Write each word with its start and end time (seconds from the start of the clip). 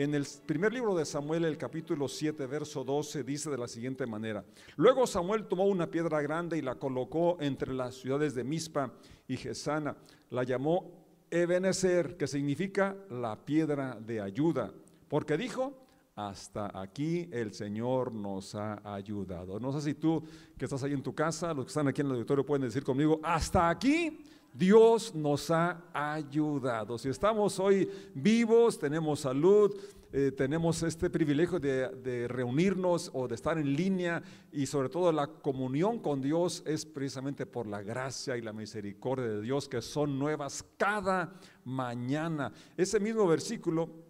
En 0.00 0.14
el 0.14 0.24
primer 0.46 0.72
libro 0.72 0.94
de 0.94 1.04
Samuel, 1.04 1.44
el 1.44 1.58
capítulo 1.58 2.06
7, 2.06 2.46
verso 2.46 2.84
12, 2.84 3.24
dice 3.24 3.50
de 3.50 3.58
la 3.58 3.66
siguiente 3.66 4.06
manera. 4.06 4.44
Luego 4.76 5.08
Samuel 5.08 5.48
tomó 5.48 5.64
una 5.64 5.90
piedra 5.90 6.22
grande 6.22 6.56
y 6.56 6.62
la 6.62 6.76
colocó 6.76 7.36
entre 7.40 7.74
las 7.74 7.96
ciudades 7.96 8.32
de 8.36 8.44
Mispa 8.44 8.92
y 9.26 9.36
Gesana. 9.36 9.96
La 10.30 10.44
llamó 10.44 10.92
Ebenezer, 11.32 12.16
que 12.16 12.28
significa 12.28 12.96
la 13.10 13.44
piedra 13.44 13.98
de 14.00 14.20
ayuda. 14.20 14.72
Porque 15.08 15.36
dijo, 15.36 15.76
hasta 16.14 16.80
aquí 16.80 17.28
el 17.32 17.52
Señor 17.52 18.12
nos 18.12 18.54
ha 18.54 18.80
ayudado. 18.84 19.58
No 19.58 19.72
sé 19.72 19.80
si 19.80 19.94
tú 19.94 20.22
que 20.56 20.66
estás 20.66 20.84
ahí 20.84 20.92
en 20.92 21.02
tu 21.02 21.12
casa, 21.12 21.52
los 21.52 21.64
que 21.64 21.70
están 21.70 21.88
aquí 21.88 22.02
en 22.02 22.06
el 22.06 22.12
auditorio 22.12 22.46
pueden 22.46 22.62
decir 22.62 22.84
conmigo, 22.84 23.18
hasta 23.20 23.68
aquí 23.68 24.20
Dios 24.52 25.14
nos 25.14 25.50
ha 25.50 25.84
ayudado. 25.92 26.98
Si 26.98 27.08
estamos 27.08 27.58
hoy 27.60 27.88
vivos, 28.14 28.78
tenemos 28.78 29.20
salud, 29.20 29.74
eh, 30.10 30.32
tenemos 30.34 30.82
este 30.82 31.10
privilegio 31.10 31.60
de, 31.60 32.26
reunirnos 32.28 33.10
o 33.12 33.28
de 33.28 33.34
estar 33.34 33.58
en 33.58 33.76
línea 33.76 34.22
y 34.50 34.66
sobre 34.66 34.88
todo 34.88 35.12
la 35.12 35.26
comunión 35.26 35.98
con 35.98 36.22
Dios 36.22 36.62
es 36.66 36.86
precisamente 36.86 37.44
por 37.44 37.66
la 37.66 37.82
gracia 37.82 38.36
y 38.36 38.40
la 38.40 38.54
misericordia 38.54 39.26
de 39.26 39.42
Dios 39.42 39.68
que 39.68 39.82
son 39.82 40.18
nuevas 40.18 40.64
cada 40.78 41.34
mañana. 41.64 42.52
Ese 42.76 42.98
mismo 43.00 43.26
versículo 43.26 44.08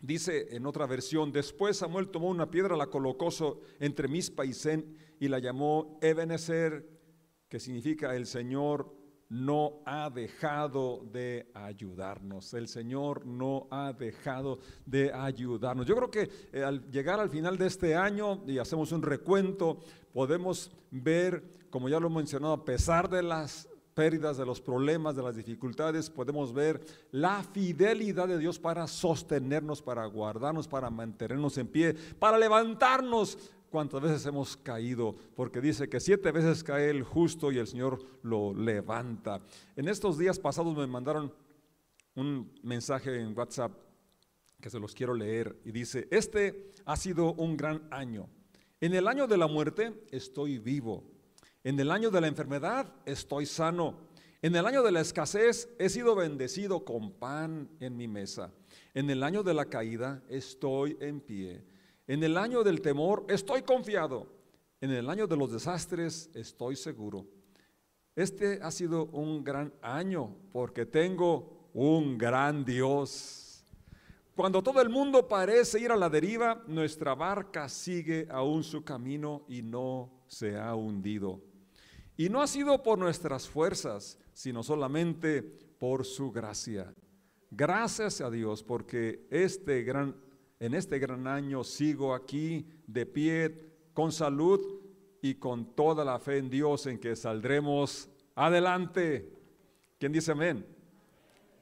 Dice 0.00 0.54
en 0.54 0.64
otra 0.64 0.86
versión, 0.86 1.32
después 1.32 1.78
Samuel 1.78 2.08
tomó 2.10 2.28
una 2.28 2.48
piedra, 2.48 2.76
la 2.76 2.86
colocó 2.86 3.30
entre 3.80 4.06
Mispa 4.06 4.44
y 4.44 4.54
Zen 4.54 4.96
y 5.18 5.26
la 5.26 5.40
llamó 5.40 5.98
Ebenezer, 6.00 6.88
que 7.48 7.58
significa 7.58 8.14
el 8.14 8.26
Señor 8.26 8.94
no 9.28 9.80
ha 9.84 10.10
dejado 10.10 11.04
de 11.12 11.50
ayudarnos. 11.54 12.54
El 12.54 12.68
Señor 12.68 13.26
no 13.26 13.66
ha 13.70 13.92
dejado 13.92 14.58
de 14.86 15.12
ayudarnos. 15.12 15.86
Yo 15.86 15.96
creo 15.96 16.10
que 16.10 16.30
eh, 16.52 16.64
al 16.64 16.90
llegar 16.90 17.20
al 17.20 17.30
final 17.30 17.58
de 17.58 17.66
este 17.66 17.94
año 17.94 18.42
y 18.46 18.58
hacemos 18.58 18.92
un 18.92 19.02
recuento, 19.02 19.80
podemos 20.12 20.70
ver, 20.90 21.44
como 21.70 21.88
ya 21.88 22.00
lo 22.00 22.08
he 22.08 22.10
mencionado, 22.10 22.54
a 22.54 22.64
pesar 22.64 23.08
de 23.10 23.22
las 23.22 23.68
pérdidas, 23.98 24.36
de 24.36 24.46
los 24.46 24.60
problemas, 24.60 25.16
de 25.16 25.24
las 25.24 25.34
dificultades, 25.34 26.08
podemos 26.08 26.52
ver 26.52 26.80
la 27.10 27.42
fidelidad 27.42 28.28
de 28.28 28.38
Dios 28.38 28.56
para 28.56 28.86
sostenernos, 28.86 29.82
para 29.82 30.06
guardarnos, 30.06 30.68
para 30.68 30.88
mantenernos 30.88 31.58
en 31.58 31.66
pie, 31.66 31.94
para 32.20 32.38
levantarnos 32.38 33.36
cuántas 33.70 34.00
veces 34.00 34.24
hemos 34.26 34.56
caído, 34.56 35.16
porque 35.34 35.60
dice 35.60 35.88
que 35.88 36.00
siete 36.00 36.32
veces 36.32 36.64
cae 36.64 36.90
el 36.90 37.02
justo 37.02 37.52
y 37.52 37.58
el 37.58 37.66
Señor 37.66 38.00
lo 38.22 38.54
levanta. 38.54 39.40
En 39.76 39.88
estos 39.88 40.18
días 40.18 40.38
pasados 40.38 40.76
me 40.76 40.86
mandaron 40.86 41.32
un 42.14 42.52
mensaje 42.62 43.20
en 43.20 43.36
WhatsApp 43.36 43.72
que 44.60 44.70
se 44.70 44.80
los 44.80 44.94
quiero 44.94 45.14
leer 45.14 45.56
y 45.64 45.70
dice, 45.70 46.08
este 46.10 46.72
ha 46.84 46.96
sido 46.96 47.34
un 47.34 47.56
gran 47.56 47.86
año. 47.90 48.28
En 48.80 48.94
el 48.94 49.06
año 49.06 49.26
de 49.26 49.36
la 49.36 49.46
muerte 49.46 49.92
estoy 50.10 50.58
vivo 50.58 51.04
en 51.64 51.78
el 51.80 51.90
año 51.90 52.10
de 52.10 52.20
la 52.20 52.28
enfermedad 52.28 52.90
estoy 53.04 53.44
sano. 53.44 54.08
En 54.40 54.54
el 54.54 54.64
año 54.64 54.82
de 54.82 54.92
la 54.92 55.00
escasez 55.00 55.68
he 55.78 55.88
sido 55.88 56.14
bendecido 56.14 56.84
con 56.84 57.12
pan 57.12 57.68
en 57.80 57.96
mi 57.96 58.06
mesa. 58.06 58.52
En 58.94 59.10
el 59.10 59.22
año 59.22 59.42
de 59.42 59.54
la 59.54 59.66
caída 59.66 60.22
estoy 60.28 60.96
en 61.00 61.20
pie. 61.20 61.62
En 62.08 62.24
el 62.24 62.38
año 62.38 62.64
del 62.64 62.80
temor 62.80 63.26
estoy 63.28 63.62
confiado. 63.62 64.26
En 64.80 64.90
el 64.90 65.10
año 65.10 65.26
de 65.26 65.36
los 65.36 65.52
desastres 65.52 66.30
estoy 66.32 66.74
seguro. 66.74 67.26
Este 68.16 68.60
ha 68.62 68.70
sido 68.70 69.04
un 69.12 69.44
gran 69.44 69.74
año 69.82 70.34
porque 70.50 70.86
tengo 70.86 71.68
un 71.74 72.16
gran 72.16 72.64
Dios. 72.64 73.62
Cuando 74.34 74.62
todo 74.62 74.80
el 74.80 74.88
mundo 74.88 75.28
parece 75.28 75.80
ir 75.80 75.92
a 75.92 75.96
la 75.96 76.08
deriva, 76.08 76.64
nuestra 76.66 77.14
barca 77.14 77.68
sigue 77.68 78.26
aún 78.30 78.64
su 78.64 78.82
camino 78.82 79.44
y 79.46 79.60
no 79.60 80.10
se 80.26 80.56
ha 80.56 80.74
hundido. 80.74 81.42
Y 82.16 82.30
no 82.30 82.40
ha 82.40 82.46
sido 82.46 82.82
por 82.82 82.98
nuestras 82.98 83.46
fuerzas, 83.46 84.18
sino 84.32 84.62
solamente 84.62 85.42
por 85.42 86.06
su 86.06 86.32
gracia. 86.32 86.94
Gracias 87.50 88.22
a 88.22 88.30
Dios 88.30 88.62
porque 88.62 89.26
este 89.30 89.82
gran, 89.82 90.16
en 90.60 90.74
este 90.74 90.98
gran 90.98 91.26
año 91.26 91.64
sigo 91.64 92.14
aquí 92.14 92.66
de 92.86 93.06
pie, 93.06 93.54
con 93.92 94.12
salud 94.12 94.60
y 95.20 95.34
con 95.34 95.74
toda 95.74 96.04
la 96.04 96.18
fe 96.18 96.38
en 96.38 96.50
Dios 96.50 96.86
en 96.86 96.98
que 96.98 97.16
saldremos 97.16 98.08
adelante. 98.34 99.32
¿Quién 99.98 100.12
dice 100.12 100.32
amén? 100.32 100.64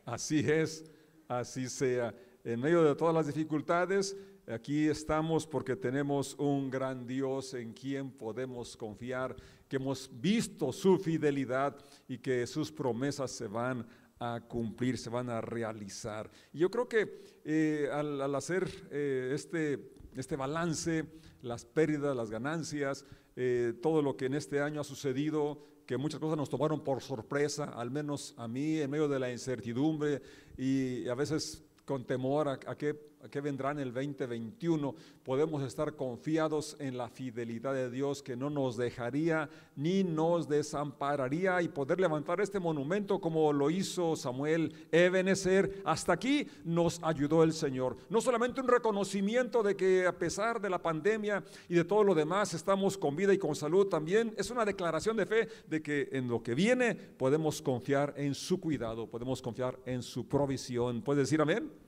Así 0.05 0.41
es, 0.41 0.85
así 1.29 1.69
sea. 1.69 2.15
En 2.45 2.61
medio 2.61 2.83
de 2.85 2.95
todas 2.95 3.15
las 3.15 3.27
dificultades, 3.27 4.17
Aquí 4.49 4.87
estamos 4.87 5.45
porque 5.45 5.75
tenemos 5.75 6.37
un 6.39 6.71
gran 6.71 7.05
Dios 7.05 7.53
en 7.55 7.73
quien 7.73 8.12
podemos 8.12 8.77
confiar, 8.77 9.35
que 9.69 9.75
hemos 9.75 10.09
visto 10.12 10.73
su 10.73 10.99
fidelidad 10.99 11.77
y 12.06 12.19
que 12.19 12.47
sus 12.47 12.71
promesas 12.71 13.33
se 13.33 13.49
van 13.49 13.85
a 14.19 14.41
cumplir, 14.49 14.99
se 14.99 15.10
van 15.10 15.31
a 15.31 15.41
realizar. 15.41 16.31
Y 16.53 16.59
yo 16.59 16.71
creo 16.71 16.88
que 16.88 17.25
eh, 17.44 17.88
al, 17.93 18.34
hacer 18.34 18.69
eh, 18.91 19.32
este, 19.34 19.93
este 20.15 20.37
balance, 20.37 21.04
las 21.43 21.65
pérdidas, 21.65 22.16
las 22.16 22.31
ganancias, 22.31 23.05
eh, 23.37 23.75
todo 23.82 24.03
lo 24.03 24.16
que 24.16 24.26
en 24.26 24.34
este 24.34 24.60
año 24.60 24.81
ha 24.81 24.84
sucedido, 24.84 25.62
que 25.87 25.97
muchas 25.97 26.19
cosas 26.19 26.37
nos 26.37 26.49
tomaron 26.49 26.82
por 26.82 27.03
sorpresa, 27.03 27.65
al 27.65 27.91
menos 27.91 28.34
a 28.38 28.49
mí, 28.49 28.81
en 28.81 28.91
medio 28.91 29.09
de 29.09 29.21
la 29.21 29.31
incertidumbre 29.31 30.21
y 30.56 31.06
a 31.09 31.15
veces 31.15 31.62
con 31.84 32.05
temor 32.05 32.49
a, 32.49 32.53
a 32.66 32.76
qué 32.76 32.94
que 33.31 33.41
vendrá 33.41 33.70
en 33.70 33.78
el 33.78 33.92
2021, 33.92 34.94
podemos 35.25 35.62
estar 35.62 35.94
confiados 35.94 36.76
en 36.78 36.97
la 36.97 37.09
fidelidad 37.09 37.75
de 37.75 37.91
Dios 37.91 38.22
que 38.22 38.37
no 38.37 38.50
nos 38.50 38.76
dejaría 38.76 39.48
ni 39.75 40.04
nos 40.04 40.48
desampararía 40.48 41.62
y 41.62 41.69
poder 41.69 42.00
levantar 42.00 42.41
este 42.41 42.60
monumento 42.60 43.20
como 43.20 43.53
lo 43.53 43.70
hizo 43.70 44.16
Samuel 44.16 44.72
Ebenezer. 44.91 45.82
Hasta 45.84 46.12
aquí 46.12 46.47
nos 46.64 47.00
ayudó 47.03 47.42
el 47.42 47.53
Señor. 47.53 47.97
No 48.09 48.20
solamente 48.20 48.60
un 48.60 48.69
reconocimiento 48.69 49.62
de 49.62 49.76
que 49.76 50.06
a 50.06 50.16
pesar 50.16 50.60
de 50.60 50.70
la 50.70 50.82
pandemia 50.82 51.43
y 51.69 51.75
de 51.75 51.84
todo 51.84 52.04
lo 52.04 52.14
demás 52.14 52.54
estamos 52.54 52.97
con 52.97 53.16
vida 53.16 53.32
y 53.32 53.38
con 53.38 53.54
salud, 53.54 53.87
también 53.87 54.34
es 54.37 54.50
una 54.50 54.64
declaración 54.64 55.16
de 55.16 55.26
fe 55.26 55.48
de 55.69 55.82
que 55.82 56.08
en 56.12 56.28
lo 56.28 56.43
que 56.43 56.54
viene 56.54 56.94
podemos 56.94 57.60
confiar 57.62 58.14
en 58.16 58.34
su 58.34 58.60
cuidado, 58.60 59.06
podemos 59.06 59.43
confiar 59.43 59.78
en 59.87 60.03
su 60.03 60.28
provisión. 60.28 61.03
¿Puedes 61.03 61.25
decir 61.25 61.41
amén? 61.41 61.86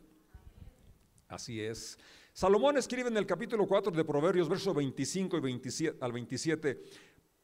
Así 1.28 1.60
es. 1.60 1.98
Salomón 2.32 2.78
escribe 2.78 3.08
en 3.08 3.16
el 3.18 3.26
capítulo 3.26 3.66
4 3.66 3.92
de 3.92 4.04
Proverbios, 4.04 4.48
versos 4.48 4.74
25 4.74 5.36
y 5.36 5.40
27, 5.40 5.98
al 6.00 6.12
27, 6.12 6.82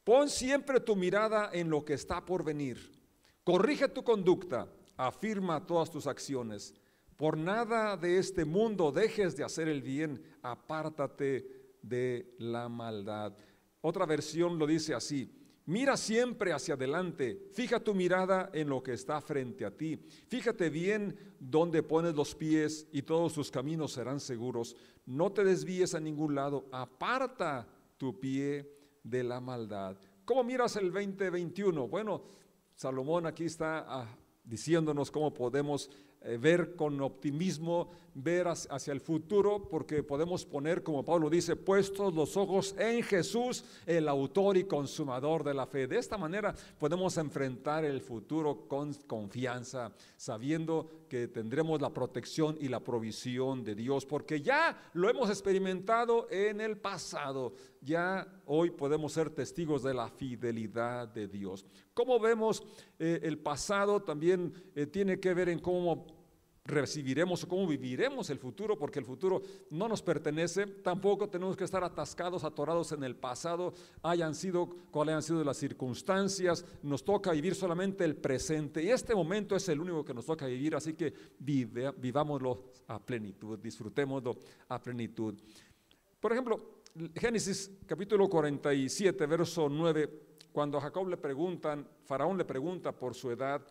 pon 0.03 0.31
siempre 0.31 0.81
tu 0.81 0.97
mirada 0.97 1.51
en 1.53 1.69
lo 1.69 1.85
que 1.85 1.95
está 1.95 2.25
por 2.25 2.45
venir, 2.45 2.79
corrige 3.43 3.89
tu 3.89 4.03
conducta, 4.03 4.69
afirma 4.97 5.67
todas 5.67 5.91
tus 5.91 6.07
acciones. 6.07 6.75
Por 7.17 7.37
nada 7.37 7.97
de 7.97 8.19
este 8.19 8.45
mundo 8.45 8.91
dejes 8.91 9.37
de 9.37 9.45
hacer 9.45 9.69
el 9.69 9.83
bien, 9.83 10.23
apártate 10.43 11.77
de 11.83 12.35
la 12.39 12.69
maldad. 12.69 13.37
Otra 13.83 14.07
versión 14.07 14.59
lo 14.59 14.67
dice 14.67 14.95
así, 14.95 15.31
Mira 15.67 15.97
siempre 15.97 16.53
hacia 16.53 16.75
adelante, 16.75 17.49
fija 17.53 17.81
tu 17.81 17.95
mirada 17.95 18.51
en 18.53 18.69
lo 18.69 18.83
que 18.83 18.93
está 18.93 19.21
frente 19.23 19.65
a 19.65 19.71
ti, 19.71 19.97
fíjate 20.29 20.69
bien 20.69 21.17
dónde 21.41 21.83
pones 21.83 22.15
los 22.15 22.35
pies 22.35 22.87
y 22.93 23.01
todos 23.01 23.33
tus 23.33 23.51
caminos 23.51 23.93
serán 23.93 24.21
seguros. 24.21 24.77
No 25.07 25.33
te 25.33 25.43
desvíes 25.43 25.95
a 25.95 26.01
ningún 26.01 26.35
lado, 26.35 26.67
aparta 26.71 27.67
tu 27.97 28.21
pie 28.21 28.71
de 29.03 29.25
la 29.25 29.41
maldad. 29.41 29.97
¿Cómo 30.27 30.45
miras 30.45 30.77
el 30.77 30.93
2021? 30.93 31.89
Bueno, 31.89 32.23
Salomón 32.75 33.25
aquí 33.25 33.45
está 33.45 33.87
ah, 33.87 34.19
diciéndonos 34.43 35.11
cómo 35.11 35.33
podemos 35.33 35.91
eh, 36.25 36.39
ver 36.39 36.75
con 36.75 37.01
optimismo, 37.03 37.91
ver 38.15 38.47
hacia 38.49 38.93
el 38.93 39.01
futuro, 39.01 39.69
porque 39.69 40.03
podemos 40.03 40.47
poner, 40.47 40.83
como 40.83 41.05
Pablo 41.05 41.29
dice, 41.29 41.57
puestos 41.57 42.15
los 42.15 42.37
ojos 42.37 42.75
en 42.79 43.03
Jesús, 43.03 43.65
el 43.85 44.09
autor 44.09 44.57
y 44.57 44.65
consumador 44.65 45.45
de 45.45 45.53
la 45.53 45.67
fe. 45.67 45.87
De 45.87 45.99
esta 45.99 46.17
manera 46.17 46.55
podemos 46.79 47.19
enfrentar 47.19 47.85
el 47.85 48.01
futuro 48.01 48.67
con 48.69 48.95
confianza, 49.07 49.93
sabiendo 50.17 50.89
que 51.09 51.29
tendremos 51.29 51.83
la 51.83 51.93
protección 51.93 52.57
y 52.61 52.69
la 52.69 52.81
provisión 52.81 53.63
de 53.63 53.75
Dios, 53.75 54.07
porque 54.07 54.41
ya 54.41 54.91
lo 54.95 55.11
hemos 55.11 55.29
experimentado 55.29 56.27
en 56.31 56.61
el 56.61 56.79
pasado. 56.79 57.53
Ya 57.81 58.27
hoy 58.47 58.71
podemos 58.71 59.13
ser 59.13 59.29
testigos 59.29 59.83
de 59.83 59.93
la 59.93 60.09
fidelidad 60.09 61.07
de 61.09 61.29
Dios. 61.29 61.67
Como 61.93 62.19
vemos, 62.19 62.63
eh, 62.99 63.21
el 63.23 63.39
pasado 63.39 64.03
también 64.03 64.55
eh, 64.75 64.87
tiene 64.87 65.21
que 65.21 65.35
ver 65.35 65.51
en 65.51 65.59
cómo 65.59 66.07
recibiremos 66.67 67.45
o 67.45 67.49
cómo 67.49 67.67
viviremos 67.67 68.31
el 68.31 68.39
futuro, 68.39 68.79
porque 68.79 68.99
el 68.99 69.05
futuro 69.05 69.43
no 69.71 69.87
nos 69.87 70.03
pertenece, 70.03 70.67
tampoco 70.67 71.29
tenemos 71.29 71.57
que 71.57 71.65
estar 71.65 71.85
atascados, 71.85 72.43
atorados 72.43 72.93
en 72.93 73.05
el 73.05 73.17
pasado, 73.17 73.75
hayan 74.03 74.35
sido 74.35 74.69
cuáles 74.91 75.13
hayan 75.13 75.23
sido 75.23 75.45
las 75.45 75.59
circunstancias, 75.59 76.65
nos 76.83 77.05
toca 77.05 77.33
vivir 77.33 77.55
solamente 77.55 78.05
el 78.05 78.17
presente 78.17 78.83
y 78.83 78.89
este 78.89 79.15
momento 79.15 79.55
es 79.55 79.69
el 79.69 79.79
único 79.79 80.05
que 80.05 80.15
nos 80.15 80.25
toca 80.25 80.47
vivir, 80.47 80.75
así 80.75 80.95
que 80.95 81.13
vivámoslo 81.39 82.65
a 82.89 82.99
plenitud, 82.99 83.59
disfrutémoslo 83.59 84.39
a 84.69 84.81
plenitud. 84.81 85.35
Por 86.19 86.33
ejemplo, 86.33 86.81
Génesis 87.15 87.71
capítulo 87.87 88.27
47, 88.29 89.27
verso 89.27 89.69
9, 89.69 90.23
cuando 90.51 90.79
a 90.79 90.81
Jacob 90.81 91.09
le 91.09 91.19
preguntan, 91.19 91.87
Faraón 92.05 92.39
le 92.39 92.47
pregunta 92.47 92.93
por 92.93 93.15
su 93.15 93.31
edad, 93.31 93.67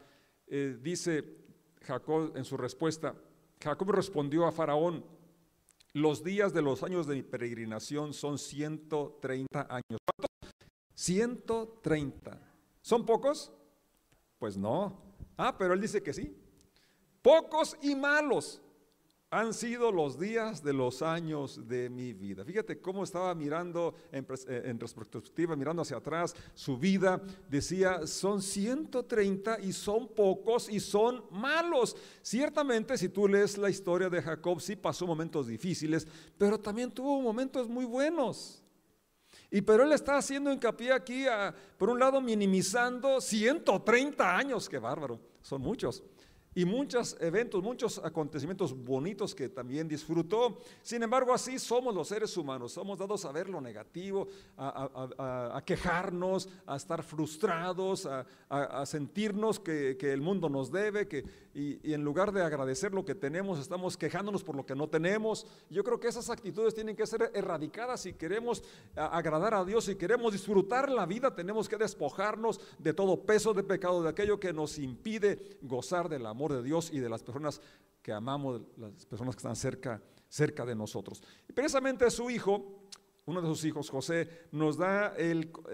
eh, 0.46 0.78
dice 0.80 1.43
Jacob 1.84 2.34
en 2.36 2.46
su 2.46 2.58
respuesta, 2.58 3.16
Jacob 3.62 3.92
respondió 3.92 4.46
a 4.46 4.52
Faraón, 4.52 5.06
los 5.94 6.24
días 6.24 6.54
de 6.54 6.62
los 6.62 6.82
años 6.84 7.06
de 7.06 7.16
mi 7.16 7.24
peregrinación 7.24 8.14
son 8.14 8.40
130 8.40 9.68
años. 9.70 10.00
¿Cuánto? 10.06 10.28
130. 10.96 12.40
¿Son 12.82 13.06
pocos? 13.06 13.54
Pues 14.40 14.58
no. 14.58 15.00
Ah, 15.38 15.56
pero 15.58 15.74
él 15.74 15.82
dice 15.82 16.02
que 16.02 16.14
sí. 16.14 16.36
Pocos 17.22 17.78
y 17.82 17.96
malos 17.96 18.62
han 19.34 19.52
sido 19.52 19.92
los 19.92 20.20
días 20.20 20.64
de 20.64 20.74
los 20.74 21.02
años 21.02 21.68
de 21.68 21.90
mi 21.90 22.14
vida. 22.14 22.46
Fíjate 22.46 22.80
cómo 22.80 23.04
estaba 23.04 23.34
mirando 23.34 23.96
en, 24.12 24.28
eh, 24.48 24.62
en, 24.66 24.80
retrospectiva, 24.80 25.56
mirando 25.56 25.82
hacia 25.82 25.98
atrás 25.98 26.36
su 26.54 26.78
vida. 26.78 27.20
Decía, 27.50 28.06
son 28.06 28.44
130 28.44 29.60
y 29.62 29.74
son 29.74 30.08
pocos 30.10 30.70
y 30.70 30.80
son 30.80 31.24
malos. 31.32 31.98
Ciertamente, 32.22 32.96
si 32.96 33.10
tú 33.10 33.28
lees 33.28 33.58
la 33.58 33.72
historia 33.72 34.08
de 34.08 34.22
Jacob, 34.22 34.62
sí 34.62 34.76
pasó 34.76 35.08
momentos 35.08 35.48
difíciles, 35.48 36.08
pero 36.38 36.60
también 36.60 36.92
tuvo 36.92 37.20
momentos 37.20 37.68
muy 37.68 37.86
buenos. 37.86 38.64
Y 39.50 39.62
pero 39.62 39.84
él 39.84 39.94
está 39.94 40.18
haciendo 40.18 40.52
hincapié 40.52 40.92
aquí, 40.92 41.26
por 41.80 41.90
un 41.90 41.98
lado, 41.98 42.22
minimizando 42.22 43.20
130 43.20 44.38
años, 44.38 44.70
qué 44.70 44.78
bárbaro, 44.78 45.20
son 45.42 45.62
muchos 45.62 46.04
y 46.56 46.66
muchos 46.66 47.18
eventos, 47.20 47.64
muchos 47.64 48.00
acontecimientos 48.00 48.76
bonitos 48.76 49.34
que 49.34 49.50
también 49.50 49.88
disfrutó. 49.88 50.62
Sin 50.82 51.04
embargo, 51.04 51.34
así 51.34 51.58
somos 51.60 51.94
los 51.94 52.08
seres 52.08 52.36
humanos, 52.38 52.74
somos 52.74 52.98
dados 52.98 53.26
a 53.26 53.32
ver 53.32 53.50
lo 53.50 53.62
negativo, 53.62 54.28
a, 54.58 55.62
quejarnos, 55.66 56.50
a 56.66 56.76
estar 56.76 57.04
frustrados, 57.04 58.08
a, 58.50 58.86
sentirnos 58.86 59.60
que, 59.60 59.98
el 60.14 60.22
mundo 60.22 60.50
nos 60.50 60.72
debe, 60.72 61.08
que, 61.08 61.24
y, 61.54 61.94
en 61.94 62.04
lugar 62.04 62.32
de 62.32 62.42
agradecer 62.42 62.94
lo 62.94 63.06
que 63.06 63.14
tenemos, 63.14 63.60
estamos 63.60 63.96
quejándonos 63.96 64.44
por 64.44 64.56
lo 64.56 64.66
que 64.66 64.76
no 64.76 64.90
tenemos. 64.90 65.46
Yo 65.70 65.84
creo 65.84 66.00
que 66.00 66.08
esas 66.08 66.30
actitudes 66.30 66.74
tienen 66.74 66.96
que 66.96 67.06
ser 67.06 67.32
erradicadas 67.34 68.02
si 68.02 68.14
queremos 68.14 68.64
agradar 68.96 69.54
a 69.54 69.64
Dios, 69.64 69.86
si 69.86 69.96
queremos 69.96 70.34
disfrutar 70.34 70.90
la 70.90 71.06
vida, 71.06 71.36
tenemos 71.36 71.70
que 71.70 71.78
despojarnos 71.78 72.60
de 72.80 72.94
todo 72.94 73.24
peso 73.24 73.54
de 73.54 73.64
pecado, 73.64 74.02
de 74.02 74.10
aquello 74.10 74.40
que 74.40 74.52
nos 74.52 74.80
impide 74.80 75.58
gozar 75.62 76.10
del 76.10 76.26
amor 76.26 76.54
de 76.54 76.64
Dios 76.64 76.90
y 76.92 77.00
de 77.00 77.10
las 77.10 77.24
personas 77.24 77.62
que 78.02 78.12
amamos, 78.12 78.62
las 78.78 79.06
personas 79.06 79.36
que 79.36 79.40
están 79.40 79.56
cerca, 79.56 80.02
cerca 80.28 80.66
de 80.66 80.76
nosotros. 80.76 81.22
Y 81.48 81.54
precisamente 81.54 82.10
su 82.10 82.30
hijo, 82.30 82.84
uno 83.26 83.42
de 83.42 83.48
sus 83.48 83.64
hijos, 83.64 83.90
José, 83.90 84.28
nos 84.52 84.78
da 84.78 85.14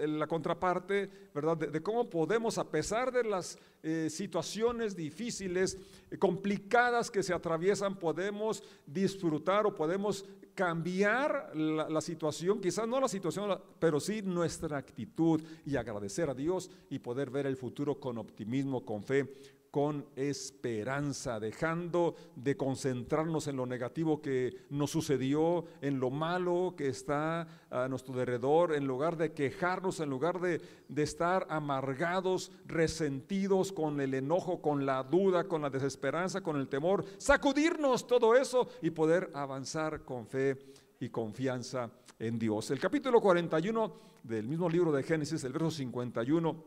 la 0.06 0.26
contraparte, 0.28 1.10
¿verdad? 1.34 1.56
De, 1.56 1.82
cómo 1.82 2.08
podemos, 2.08 2.58
a 2.58 2.70
pesar 2.70 3.10
de 3.10 3.24
las 3.24 3.58
eh, 3.82 4.08
situaciones 4.08 4.94
difíciles, 4.94 5.76
eh, 6.10 6.16
complicadas 6.16 7.10
que 7.10 7.24
se 7.24 7.34
atraviesan, 7.34 7.98
podemos 7.98 8.62
disfrutar 8.86 9.66
o 9.66 9.74
podemos 9.74 10.24
cambiar 10.54 11.50
la, 11.56 11.88
la, 11.88 12.00
situación, 12.00 12.60
quizás 12.60 12.86
no 12.86 13.00
la 13.00 13.08
situación, 13.08 13.58
pero 13.80 13.98
sí 13.98 14.22
nuestra 14.22 14.76
actitud 14.76 15.42
y 15.64 15.74
agradecer 15.76 16.30
a 16.30 16.34
Dios 16.34 16.70
y 16.88 17.00
poder 17.00 17.30
ver 17.30 17.46
el 17.46 17.56
futuro 17.56 17.98
con 17.98 18.18
optimismo, 18.18 18.84
con 18.84 19.02
fe, 19.02 19.26
con 19.70 20.04
esperanza, 20.16 21.38
dejando 21.38 22.16
de 22.34 22.56
concentrarnos 22.56 23.46
en 23.46 23.56
lo 23.56 23.66
negativo 23.66 24.20
que 24.20 24.66
nos 24.70 24.90
sucedió, 24.90 25.64
en 25.80 26.00
lo 26.00 26.10
malo 26.10 26.74
que 26.76 26.88
está 26.88 27.46
a 27.70 27.86
nuestro 27.88 28.14
alrededor, 28.14 28.74
en 28.74 28.86
lugar 28.86 29.16
de 29.16 29.32
quejarnos, 29.32 30.00
en 30.00 30.10
lugar 30.10 30.40
de, 30.40 30.60
de 30.88 31.02
estar 31.02 31.46
amargados, 31.48 32.50
resentidos 32.66 33.72
con 33.72 34.00
el 34.00 34.14
enojo, 34.14 34.60
con 34.60 34.84
la 34.84 35.04
duda, 35.04 35.44
con 35.44 35.62
la 35.62 35.70
desesperanza, 35.70 36.40
con 36.40 36.56
el 36.56 36.68
temor, 36.68 37.04
sacudirnos 37.18 38.06
todo 38.06 38.34
eso 38.34 38.68
y 38.82 38.90
poder 38.90 39.30
avanzar 39.34 40.04
con 40.04 40.26
fe 40.26 40.58
y 40.98 41.10
confianza 41.10 41.90
en 42.18 42.38
Dios. 42.38 42.70
El 42.72 42.80
capítulo 42.80 43.20
41 43.20 43.94
del 44.24 44.48
mismo 44.48 44.68
libro 44.68 44.90
de 44.90 45.04
Génesis, 45.04 45.44
el 45.44 45.52
verso 45.52 45.70
51, 45.70 46.64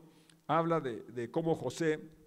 habla 0.48 0.80
de, 0.80 1.04
de 1.04 1.30
cómo 1.30 1.56
José 1.56 2.23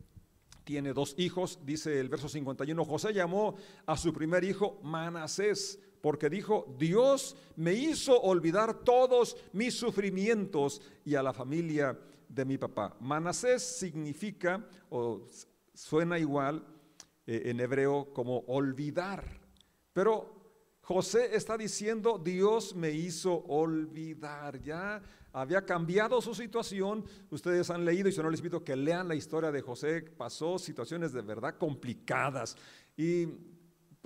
tiene 0.66 0.92
dos 0.92 1.14
hijos, 1.16 1.60
dice 1.64 2.00
el 2.00 2.08
verso 2.08 2.28
51, 2.28 2.84
José 2.84 3.14
llamó 3.14 3.54
a 3.86 3.96
su 3.96 4.12
primer 4.12 4.42
hijo 4.42 4.80
Manasés, 4.82 5.78
porque 6.00 6.28
dijo, 6.28 6.74
Dios 6.76 7.36
me 7.54 7.72
hizo 7.72 8.20
olvidar 8.20 8.80
todos 8.80 9.36
mis 9.52 9.74
sufrimientos 9.78 10.82
y 11.04 11.14
a 11.14 11.22
la 11.22 11.32
familia 11.32 11.96
de 12.28 12.44
mi 12.44 12.58
papá. 12.58 12.96
Manasés 12.98 13.62
significa, 13.62 14.68
o 14.90 15.28
suena 15.72 16.18
igual 16.18 16.66
eh, 17.28 17.42
en 17.44 17.60
hebreo 17.60 18.12
como 18.12 18.40
olvidar, 18.48 19.22
pero 19.92 20.34
José 20.82 21.36
está 21.36 21.56
diciendo, 21.56 22.18
Dios 22.18 22.74
me 22.74 22.90
hizo 22.90 23.44
olvidar, 23.46 24.60
ya 24.60 25.00
había 25.36 25.66
cambiado 25.66 26.22
su 26.22 26.34
situación. 26.34 27.04
Ustedes 27.30 27.68
han 27.68 27.84
leído 27.84 28.08
y 28.08 28.12
si 28.12 28.22
no 28.22 28.30
les 28.30 28.40
invito 28.40 28.64
que 28.64 28.74
lean 28.74 29.06
la 29.06 29.14
historia 29.14 29.52
de 29.52 29.60
José. 29.60 30.00
Pasó 30.00 30.58
situaciones 30.58 31.12
de 31.12 31.20
verdad 31.20 31.56
complicadas 31.58 32.56
y 32.96 33.26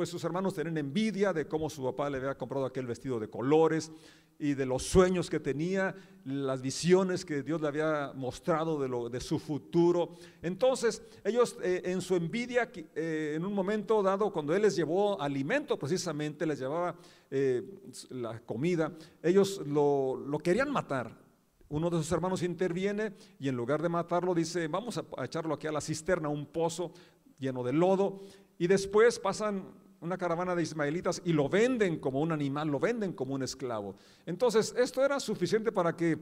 pues 0.00 0.08
sus 0.08 0.24
hermanos 0.24 0.54
tienen 0.54 0.78
envidia 0.78 1.34
de 1.34 1.46
cómo 1.46 1.68
su 1.68 1.84
papá 1.84 2.08
le 2.08 2.16
había 2.16 2.34
comprado 2.38 2.64
aquel 2.64 2.86
vestido 2.86 3.20
de 3.20 3.28
colores 3.28 3.92
y 4.38 4.54
de 4.54 4.64
los 4.64 4.82
sueños 4.82 5.28
que 5.28 5.40
tenía, 5.40 5.94
las 6.24 6.62
visiones 6.62 7.26
que 7.26 7.42
Dios 7.42 7.60
le 7.60 7.68
había 7.68 8.12
mostrado 8.14 8.80
de, 8.80 8.88
lo, 8.88 9.10
de 9.10 9.20
su 9.20 9.38
futuro. 9.38 10.14
Entonces, 10.40 11.02
ellos 11.22 11.58
eh, 11.62 11.82
en 11.84 12.00
su 12.00 12.16
envidia, 12.16 12.70
eh, 12.94 13.34
en 13.36 13.44
un 13.44 13.52
momento 13.52 14.02
dado, 14.02 14.32
cuando 14.32 14.56
Él 14.56 14.62
les 14.62 14.74
llevó 14.74 15.20
alimento, 15.20 15.78
precisamente 15.78 16.46
les 16.46 16.60
llevaba 16.60 16.96
eh, 17.30 17.62
la 18.08 18.40
comida, 18.40 18.94
ellos 19.22 19.60
lo, 19.66 20.16
lo, 20.16 20.38
querían 20.38 20.70
matar. 20.70 21.14
Uno 21.68 21.90
de 21.90 21.98
sus 21.98 22.10
hermanos 22.10 22.42
interviene 22.42 23.12
y 23.38 23.48
en 23.48 23.54
lugar 23.54 23.82
de 23.82 23.90
matarlo 23.90 24.34
dice, 24.34 24.66
vamos 24.66 24.96
a 24.96 25.24
echarlo 25.26 25.52
aquí 25.52 25.66
a 25.66 25.72
la 25.72 25.82
cisterna, 25.82 26.30
un 26.30 26.46
pozo 26.46 26.90
lleno 27.38 27.62
de 27.62 27.74
lodo. 27.74 28.22
Y 28.56 28.66
después 28.66 29.18
pasan 29.18 29.78
una 30.00 30.16
caravana 30.16 30.54
de 30.54 30.62
ismaelitas 30.62 31.20
y 31.24 31.32
lo 31.32 31.48
venden 31.48 31.98
como 31.98 32.20
un 32.20 32.32
animal, 32.32 32.68
lo 32.68 32.80
venden 32.80 33.12
como 33.12 33.34
un 33.34 33.42
esclavo. 33.42 33.96
Entonces, 34.26 34.74
esto 34.78 35.04
era 35.04 35.20
suficiente 35.20 35.72
para 35.72 35.94
que 35.94 36.18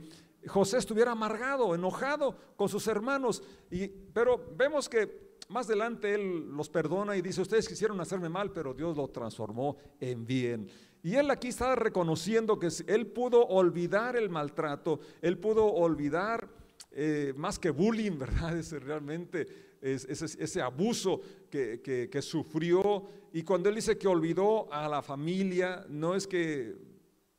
José 0.47 0.79
estuviera 0.79 1.13
amargado, 1.13 1.75
enojado 1.75 2.37
con 2.57 2.69
sus 2.69 2.87
hermanos. 2.89 3.43
Y, 3.71 3.89
pero 3.89 4.53
vemos 4.57 4.89
que 4.89 5.37
más 5.49 5.67
adelante 5.67 6.15
él 6.15 6.51
los 6.51 6.69
perdona 6.69 7.17
y 7.17 7.23
dice, 7.23 7.41
ustedes 7.41 7.69
quisieron 7.69 8.01
hacerme 8.01 8.29
mal, 8.29 8.53
pero 8.53 8.75
Dios 8.75 8.97
lo 8.97 9.09
transformó 9.09 9.77
en 10.01 10.27
bien. 10.27 10.69
Y 11.03 11.15
él 11.15 11.31
aquí 11.31 11.49
está 11.49 11.77
reconociendo 11.77 12.59
que 12.59 12.69
él 12.87 13.07
pudo 13.07 13.47
olvidar 13.47 14.17
el 14.17 14.29
maltrato, 14.29 15.01
él 15.23 15.39
pudo 15.39 15.67
olvidar 15.67 16.49
eh, 16.91 17.33
más 17.37 17.59
que 17.59 17.71
bullying, 17.71 18.19
¿verdad? 18.19 18.57
Es 18.59 18.73
realmente 18.73 19.69
ese, 19.81 20.61
abuso 20.61 21.21
que, 21.49 22.21
sufrió. 22.23 23.07
Y 23.33 23.43
cuando 23.43 23.69
él 23.69 23.75
dice 23.75 23.99
que 23.99 24.09
olvidó 24.09 24.73
a 24.73 24.89
la 24.89 25.03
familia, 25.03 25.85
no 25.89 26.15
es 26.15 26.27
que 26.27 26.77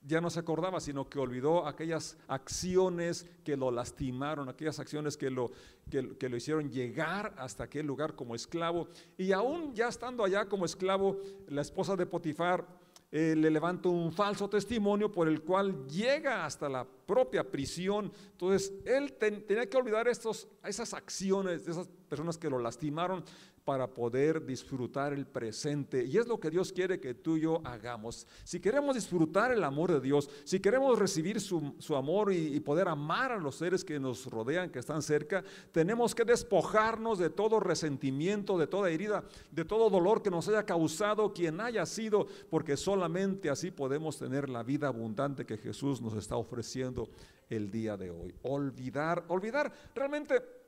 ya 0.01 0.21
no 0.21 0.29
se 0.29 0.39
acordaba, 0.39 0.79
sino 0.79 1.09
que 1.09 1.19
olvidó 1.19 1.67
aquellas 1.67 2.17
acciones 2.27 3.25
que 3.43 3.57
lo 3.57 3.69
lastimaron, 3.69 4.49
aquellas 4.49 4.79
acciones 4.79 5.17
que 5.17 5.29
lo, 5.29 5.51
que, 5.89 6.29
lo 6.29 6.37
hicieron 6.37 6.69
llegar 6.69 7.33
hasta 7.37 7.65
aquel 7.65 7.85
lugar 7.85 8.15
como 8.15 8.35
esclavo. 8.35 8.87
Y 9.17 9.31
aún 9.31 9.73
ya 9.73 9.87
estando 9.87 10.23
allá 10.23 10.45
como 10.45 10.65
esclavo, 10.65 11.19
la 11.47 11.61
esposa 11.61 11.95
de 11.95 12.05
Potifar 12.05 12.65
eh, 13.11 13.35
le 13.35 13.49
levanta 13.49 13.89
un 13.89 14.11
falso 14.11 14.47
testimonio 14.47 15.11
por 15.11 15.27
el 15.27 15.41
cual 15.41 15.87
llega 15.87 16.45
hasta 16.45 16.69
la 16.69 16.85
propia 16.85 17.43
prisión. 17.43 18.11
Entonces, 18.31 18.71
él 18.85 19.13
tenía 19.13 19.67
que 19.67 19.77
olvidar 19.77 20.07
estos, 20.07 20.47
esas 20.63 20.93
acciones 20.93 21.65
de 21.65 21.71
esas 21.71 21.89
personas 22.07 22.37
que 22.37 22.49
lo 22.49 22.59
lastimaron 22.59 23.23
para 23.69 23.85
poder 23.85 24.43
disfrutar 24.43 25.13
el 25.13 25.27
presente. 25.27 26.03
Y 26.03 26.17
es 26.17 26.27
lo 26.27 26.39
que 26.39 26.49
Dios 26.49 26.73
quiere 26.73 26.99
que 26.99 27.13
tú 27.13 27.37
y 27.37 27.41
yo 27.41 27.61
hagamos. 27.63 28.25
Si 28.43 28.59
queremos 28.59 28.95
disfrutar 28.95 29.51
el 29.51 29.63
amor 29.63 29.91
de 29.91 30.01
Dios, 30.01 30.27
si 30.43 30.59
queremos 30.59 30.97
recibir 30.97 31.39
su, 31.39 31.95
amor 31.95 32.33
y, 32.33 32.55
y, 32.55 32.59
poder 32.61 32.87
amar 32.87 33.31
a 33.31 33.37
los 33.37 33.57
seres 33.57 33.85
que 33.85 33.99
nos 33.99 34.25
rodean, 34.25 34.71
que 34.71 34.79
están 34.79 35.03
cerca, 35.03 35.43
tenemos 35.71 36.15
que 36.15 36.25
despojarnos 36.25 37.19
de 37.19 37.29
todo 37.29 37.59
resentimiento, 37.59 38.57
de 38.57 38.65
toda 38.65 38.89
herida, 38.89 39.23
de 39.51 39.65
todo 39.65 39.91
dolor 39.91 40.23
que 40.23 40.31
nos 40.31 40.47
haya 40.47 40.65
causado 40.65 41.31
quien 41.31 41.61
haya 41.61 41.85
sido, 41.85 42.25
porque 42.49 42.75
solamente 42.75 43.51
así 43.51 43.69
podemos 43.69 44.17
tener 44.17 44.49
la 44.49 44.63
vida 44.63 44.87
abundante 44.87 45.45
que 45.45 45.59
Jesús 45.59 46.01
nos 46.01 46.15
está 46.15 46.37
ofreciendo 46.37 47.07
el 47.51 47.69
día 47.69 47.97
de 47.97 48.09
hoy. 48.09 48.33
Olvidar, 48.41 49.25
olvidar, 49.27 49.71
realmente 49.93 50.58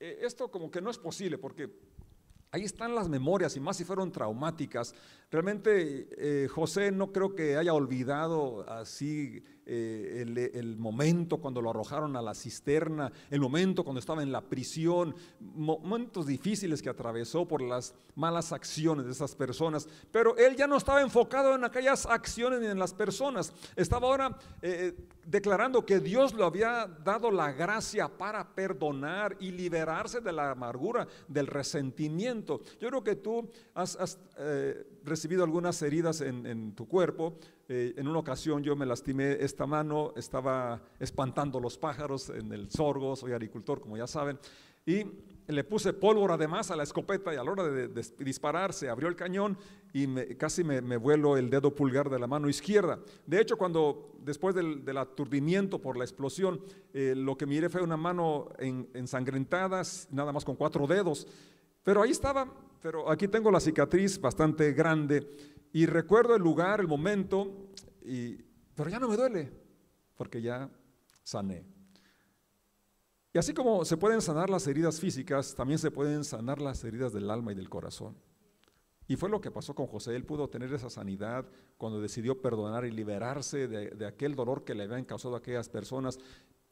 eh, 0.00 0.18
esto 0.22 0.50
como 0.50 0.70
que 0.70 0.80
no 0.80 0.90
es 0.90 0.98
posible 0.98 1.38
porque 1.38 1.70
Ahí 2.50 2.64
están 2.64 2.94
las 2.94 3.10
memorias 3.10 3.56
y 3.56 3.60
más 3.60 3.76
si 3.76 3.84
fueron 3.84 4.10
traumáticas. 4.10 4.94
Realmente 5.30 6.08
eh, 6.16 6.48
José 6.48 6.90
no 6.90 7.12
creo 7.12 7.34
que 7.34 7.58
haya 7.58 7.74
olvidado 7.74 8.68
así 8.70 9.42
eh, 9.70 10.50
el, 10.54 10.76
momento 10.78 11.36
cuando 11.36 11.60
lo 11.60 11.68
arrojaron 11.68 12.16
a 12.16 12.22
la 12.22 12.34
cisterna, 12.34 13.12
el 13.30 13.40
momento 13.40 13.84
cuando 13.84 14.00
estaba 14.00 14.22
en 14.22 14.32
la 14.32 14.40
prisión, 14.40 15.14
momentos 15.40 16.26
difíciles 16.26 16.80
que 16.80 16.88
atravesó 16.88 17.46
por 17.46 17.60
las 17.60 17.94
malas 18.14 18.52
acciones 18.52 19.04
de 19.04 19.12
esas 19.12 19.34
personas. 19.34 19.86
Pero 20.10 20.36
él 20.38 20.56
ya 20.56 20.66
no 20.66 20.78
estaba 20.78 21.02
enfocado 21.02 21.54
en 21.54 21.64
aquellas 21.64 22.06
acciones 22.06 22.60
ni 22.60 22.66
en 22.66 22.78
las 22.78 22.94
personas. 22.94 23.52
Estaba 23.76 24.08
ahora 24.08 24.38
eh, 24.62 24.94
declarando 25.26 25.84
que 25.84 26.00
Dios 26.00 26.32
le 26.32 26.44
había 26.44 26.86
dado 27.04 27.30
la 27.30 27.52
gracia 27.52 28.08
para 28.08 28.54
perdonar 28.54 29.36
y 29.38 29.50
liberarse 29.50 30.22
de 30.22 30.32
la 30.32 30.52
amargura, 30.52 31.06
del 31.28 31.46
resentimiento. 31.46 32.62
Yo 32.80 32.88
creo 32.88 33.04
que 33.04 33.16
tú 33.16 33.50
has, 33.74 34.18
eh, 34.38 34.97
recibido 35.08 35.44
algunas 35.44 35.80
heridas 35.82 36.20
en 36.20 36.74
tu 36.74 36.86
cuerpo 36.86 37.38
eh, 37.70 37.94
en 37.98 38.08
una 38.08 38.20
ocasión 38.20 38.62
yo 38.62 38.74
me 38.76 38.86
lastimé 38.86 39.32
esta 39.40 39.66
mano, 39.66 40.14
estaba 40.16 40.80
espantando 40.98 41.60
los 41.60 41.76
pájaros 41.76 42.30
en 42.30 42.50
el 42.50 42.70
sorgo, 42.70 43.14
soy 43.14 43.32
agricultor 43.32 43.78
como 43.82 43.98
ya 43.98 44.06
saben, 44.06 44.38
y 44.86 45.04
le 45.46 45.64
puse 45.64 45.92
pólvora 45.92 46.34
además 46.34 46.70
a 46.70 46.76
la 46.76 46.84
escopeta 46.84 47.34
y 47.34 47.36
a 47.36 47.44
la 47.44 47.50
hora 47.50 47.64
de, 47.64 47.88
disparar 48.20 48.72
se 48.72 48.88
abrió 48.88 49.06
el 49.06 49.16
cañón 49.16 49.58
y 49.92 50.06
casi 50.36 50.64
me, 50.64 50.96
vuelo 50.96 51.36
el 51.36 51.50
dedo 51.50 51.74
pulgar 51.74 52.08
de 52.08 52.18
la 52.18 52.26
mano 52.26 52.48
izquierda. 52.48 52.98
De 53.26 53.38
hecho, 53.38 53.58
cuando 53.58 54.12
después 54.20 54.54
del, 54.54 54.96
aturdimiento 54.96 55.78
por 55.78 55.98
la 55.98 56.04
explosión, 56.04 56.62
eh, 56.94 57.12
lo 57.14 57.36
que 57.36 57.44
miré 57.44 57.68
fue 57.68 57.82
una 57.82 57.98
mano 57.98 58.48
ensangrentada, 58.58 59.82
nada 60.10 60.32
más 60.32 60.44
con 60.44 60.56
cuatro 60.56 60.86
dedos. 60.86 61.26
Pero 61.82 62.02
ahí 62.02 62.10
estaba, 62.10 62.50
pero 62.80 63.10
aquí 63.10 63.28
tengo 63.28 63.50
la 63.50 63.60
cicatriz 63.60 64.20
bastante 64.20 64.72
grande 64.72 65.28
y 65.72 65.86
recuerdo 65.86 66.34
el 66.34 66.42
lugar, 66.42 66.80
el 66.80 66.88
momento, 66.88 67.68
y, 68.02 68.36
pero 68.74 68.88
ya 68.88 68.98
no 68.98 69.08
me 69.08 69.16
duele, 69.16 69.50
porque 70.16 70.40
ya 70.40 70.70
sané. 71.22 71.64
Y 73.32 73.38
así 73.38 73.52
como 73.52 73.84
se 73.84 73.96
pueden 73.96 74.22
sanar 74.22 74.48
las 74.48 74.66
heridas 74.66 74.98
físicas, 75.00 75.54
también 75.54 75.78
se 75.78 75.90
pueden 75.90 76.24
sanar 76.24 76.60
las 76.60 76.82
heridas 76.84 77.12
del 77.12 77.30
alma 77.30 77.52
y 77.52 77.54
del 77.54 77.68
corazón. 77.68 78.16
Y 79.06 79.16
fue 79.16 79.28
lo 79.28 79.40
que 79.40 79.50
pasó 79.50 79.74
con 79.74 79.86
José. 79.86 80.16
Él 80.16 80.24
pudo 80.24 80.48
tener 80.48 80.72
esa 80.72 80.90
sanidad 80.90 81.46
cuando 81.76 82.00
decidió 82.00 82.40
perdonar 82.40 82.84
y 82.84 82.90
liberarse 82.90 83.68
de, 83.68 83.90
de 83.90 84.06
aquel 84.06 84.34
dolor 84.34 84.64
que 84.64 84.74
le 84.74 84.84
habían 84.84 85.04
causado 85.04 85.34
a 85.34 85.38
aquellas 85.38 85.68
personas 85.68 86.18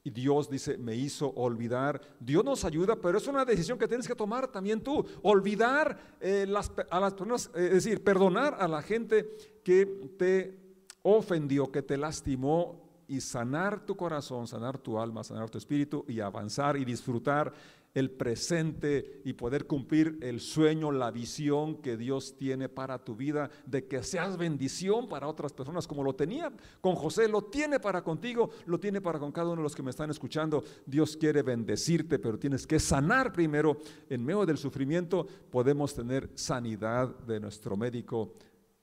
y 0.07 0.11
Dios 0.11 0.49
dice, 0.49 0.79
me 0.79 0.95
hizo 0.95 1.33
olvidar. 1.35 2.01
Dios 2.21 2.45
nos 2.45 2.65
ayuda, 2.65 2.95
pero 2.95 3.19
es 3.19 3.27
una 3.27 3.45
decisión 3.45 3.77
que 3.77 3.89
tienes 3.89 4.07
que 4.07 4.15
tomar 4.15 4.47
también 4.47 4.81
tú. 4.81 5.05
Olvidar 5.23 5.99
eh, 6.21 6.47
a 6.91 7.01
las 7.01 7.13
personas, 7.13 7.51
eh, 7.57 7.67
es 7.67 7.85
decir, 7.85 8.05
perdonar 8.05 8.57
a 8.61 8.69
la 8.69 8.83
gente 8.83 9.29
que 9.65 9.85
te 10.17 10.61
ofendió, 11.03 11.73
que 11.73 11.83
te 11.83 11.97
lastimó 11.97 13.05
y 13.09 13.21
sanar 13.21 13.85
tu 13.85 13.97
corazón, 13.97 14.47
sanar 14.47 14.79
tu 14.79 14.97
alma, 14.97 15.25
sanar 15.25 15.51
tu 15.51 15.59
espíritu 15.59 16.05
y 16.07 16.21
avanzar 16.21 16.77
y 16.77 16.85
disfrutar 16.85 17.53
el 17.97 18.11
presente 18.11 19.23
y 19.25 19.33
poder 19.33 19.67
cumplir 19.67 20.19
el 20.21 20.41
sueño, 20.41 20.93
la 20.93 21.11
visión 21.11 21.77
que 21.77 21.97
Dios 21.97 22.37
tiene 22.37 22.69
para 22.69 23.03
tu 23.03 23.17
vida, 23.17 23.49
de 23.65 23.87
que 23.87 24.03
seas 24.03 24.37
bendición 24.37 25.09
para 25.09 25.27
otras 25.27 25.55
personas, 25.55 25.87
como 25.87 26.05
lo 26.05 26.15
tenía 26.15 26.53
con 26.83 26.95
José, 26.95 27.27
lo 27.27 27.45
tiene 27.45 27.81
para 27.81 28.05
contigo, 28.05 28.51
lo 28.67 28.79
tiene 28.79 29.01
para 29.01 29.19
con 29.19 29.33
cada 29.33 29.49
uno 29.49 29.57
de 29.57 29.63
los 29.63 29.75
que 29.75 29.83
me 29.83 29.89
están 29.89 30.11
escuchando. 30.11 30.63
Dios 30.85 31.17
quiere 31.17 31.41
bendecirte, 31.41 32.19
pero 32.19 32.39
tienes 32.39 32.67
que 32.67 32.79
sanar 32.79 33.33
primero. 33.33 33.79
En 34.11 34.23
medio 34.23 34.45
del 34.45 34.59
sufrimiento 34.59 35.27
podemos 35.51 35.95
tener 35.95 36.29
sanidad 36.35 37.09
de 37.21 37.41
nuestro 37.41 37.79
médico, 37.79 38.35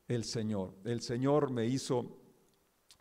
el 0.07 0.23
Señor. 0.23 0.73
El 0.85 1.01
Señor 1.01 1.51
me 1.51 1.67
hizo 1.67 2.17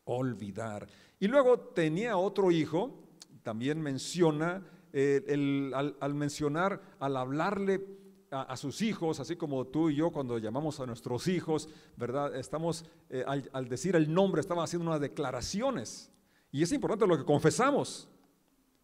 olvidar. 0.04 0.86
Y 1.18 1.26
luego 1.26 1.58
tenía 1.58 2.18
otro 2.18 2.50
hijo, 2.50 2.98
también 3.42 3.80
menciona 3.80 4.62
eh, 4.92 5.72
al, 6.00 6.14
mencionar, 6.14 6.80
al 6.98 7.16
hablarle 7.16 7.84
a, 8.30 8.56
sus 8.56 8.82
hijos, 8.82 9.20
así 9.20 9.36
como 9.36 9.66
tú 9.66 9.90
y 9.90 9.96
yo 9.96 10.10
cuando 10.10 10.38
llamamos 10.38 10.80
a 10.80 10.86
nuestros 10.86 11.28
hijos, 11.28 11.68
¿verdad? 11.96 12.34
Estamos, 12.36 12.84
eh, 13.08 13.24
al, 13.26 13.68
decir 13.68 13.96
el 13.96 14.12
nombre, 14.12 14.40
estamos 14.40 14.64
haciendo 14.64 14.88
unas 14.88 15.00
declaraciones. 15.00 16.10
Y 16.50 16.62
es 16.62 16.72
importante 16.72 17.06
lo 17.06 17.16
que 17.16 17.24
confesamos. 17.24 18.08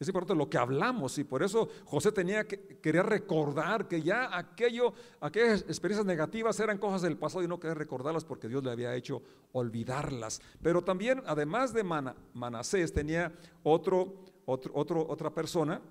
Es 0.00 0.06
importante 0.06 0.38
lo 0.38 0.48
que 0.48 0.56
hablamos 0.56 1.18
y 1.18 1.24
por 1.24 1.42
eso 1.42 1.68
José 1.84 2.12
tenía 2.12 2.46
que, 2.46 2.78
quería 2.80 3.02
recordar 3.02 3.88
que 3.88 4.00
ya 4.00 4.36
aquello, 4.36 4.94
aquellas 5.20 5.62
experiencias 5.62 6.06
negativas 6.06 6.60
eran 6.60 6.78
cosas 6.78 7.02
del 7.02 7.16
pasado 7.16 7.42
y 7.42 7.48
no 7.48 7.58
quería 7.58 7.74
recordarlas 7.74 8.24
porque 8.24 8.46
Dios 8.48 8.62
le 8.62 8.70
había 8.70 8.94
hecho 8.94 9.22
olvidarlas. 9.52 10.40
Pero 10.62 10.82
también, 10.82 11.20
además 11.26 11.72
de 11.74 11.82
Manasés, 11.82 12.92
tenía 12.92 13.32
otro, 13.64 14.14
otro, 14.46 14.70
otro, 14.74 15.04
otra 15.08 15.34
persona 15.34 15.82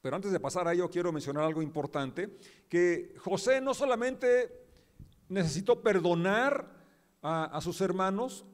pero 0.00 0.14
antes 0.14 0.30
de 0.30 0.40
pasar 0.40 0.68
a 0.68 0.72
ello, 0.72 0.88
quiero 0.88 1.12
mencionar 1.12 1.44
algo 1.44 1.62
importante, 1.62 2.36
que 2.68 3.14
José 3.18 3.60
no 3.60 3.74
solamente 3.74 4.66
necesitó 5.28 5.82
perdonar 5.82 6.78
a, 7.20 7.60
sus 7.60 7.80
hermanos, 7.80 8.44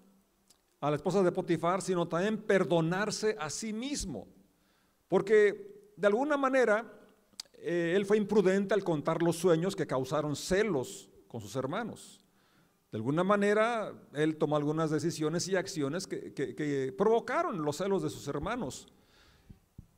a 0.80 0.90
la 0.90 0.96
esposa 0.96 1.22
de 1.22 1.32
Potifar, 1.32 1.82
sino 1.82 2.08
también 2.08 2.38
perdonarse 2.38 3.36
a 3.38 3.50
sí 3.50 3.72
mismo. 3.72 4.26
Porque 5.06 5.92
de 5.96 6.06
alguna 6.06 6.36
manera 6.36 6.90
eh, 7.58 7.92
él 7.94 8.06
fue 8.06 8.16
imprudente 8.16 8.74
al 8.74 8.82
contar 8.82 9.22
los 9.22 9.36
sueños 9.36 9.76
que 9.76 9.86
causaron 9.86 10.34
celos 10.34 11.10
con 11.28 11.40
sus 11.42 11.54
hermanos. 11.56 12.24
De 12.90 12.96
alguna 12.96 13.22
manera 13.22 13.92
él 14.14 14.36
tomó 14.36 14.56
algunas 14.56 14.90
decisiones 14.90 15.46
y 15.48 15.56
acciones 15.56 16.06
que 16.06 16.94
provocaron 16.96 17.62
los 17.62 17.76
celos 17.76 18.02
de 18.02 18.10
sus 18.10 18.26
hermanos. 18.28 18.86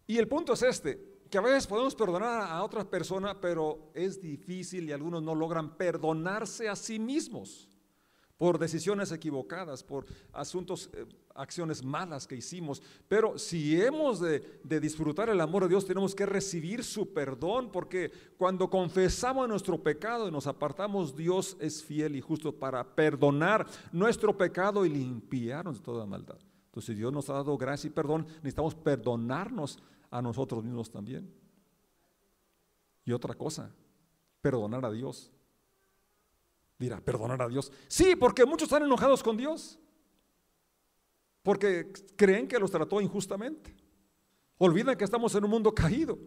Y 0.07 0.19
el 0.19 0.29
punto 0.29 0.55
es 0.55 0.63
este, 0.63 1.16
que 1.31 1.39
a 1.39 1.41
veces 1.41 1.67
podemos 1.67 1.95
perdonar 1.95 2.43
a 2.51 2.63
otras 2.63 2.85
personas, 2.87 3.37
pero 3.41 3.91
es 3.95 4.21
difícil 4.21 4.89
y 4.89 4.93
algunos 4.93 5.23
no 5.23 5.35
logran 5.35 5.77
perdonarse 5.77 6.69
a 6.69 6.77
sí 6.77 6.99
mismos 6.99 7.69
por 8.37 8.59
decisiones 8.59 9.13
equivocadas, 9.13 9.83
por 9.83 10.05
asuntos, 10.33 10.91
eh, 10.93 11.07
acciones 11.35 11.83
malas 11.83 12.27
que 12.27 12.37
hicimos. 12.37 12.83
Pero 13.09 13.39
si 13.39 13.81
hemos 13.81 14.21
de, 14.21 14.61
de, 14.63 14.79
disfrutar 14.79 15.31
el 15.31 15.41
amor 15.41 15.63
de 15.63 15.71
Dios, 15.71 15.87
tenemos 15.87 16.15
que 16.15 16.27
recibir 16.27 16.85
su 16.85 17.13
perdón, 17.15 17.71
porque 17.73 18.13
cuando 18.37 18.69
confesamos 18.69 19.49
nuestro 19.49 19.83
pecado 19.83 20.29
y 20.29 20.33
nos 20.33 20.47
apartamos, 20.47 21.17
Dios 21.17 21.57
es 21.61 21.83
fiel 21.83 22.15
y 22.15 22.21
justo 22.21 22.53
para 22.53 22.85
perdonar 22.95 23.67
nuestro 23.91 24.37
pecado 24.37 24.85
y 24.85 24.91
limpiarnos 24.91 25.79
de 25.79 25.85
toda 25.85 26.05
maldad. 26.05 26.39
Entonces, 26.67 26.95
Dios 26.99 27.11
nos 27.11 27.31
ha 27.31 27.35
dado 27.35 27.57
gracia 27.57 27.89
y 27.89 27.91
perdón, 27.91 28.27
necesitamos 28.43 28.75
perdonarnos 28.75 29.79
a 30.17 30.23
nosotros 30.23 30.65
mismos 30.65 30.91
también. 30.91 31.31
Y 33.05 33.13
otra 33.13 33.35
cosa, 33.35 33.71
perdonar 34.41 34.85
a 34.85 34.91
Dios. 34.91 35.31
Dirá, 36.79 37.01
perdonar 37.01 37.43
a 37.43 37.49
Dios. 37.49 37.71
Sí, 37.87 38.17
porque 38.17 38.45
muchos 38.47 38.67
están 38.67 38.83
enojados 38.83 39.23
con 39.23 39.37
Dios. 39.37 39.79
Porque 41.43 41.93
creen 42.17 42.49
que 42.49 42.59
los 42.59 42.71
trató 42.71 43.01
injustamente. 43.01 43.77
Olvidan 44.59 44.97
que 44.97 45.05
estamos 45.05 45.35
en 45.35 45.45
un 45.45 45.51
mundo 45.51 45.75
caído. 45.75 46.19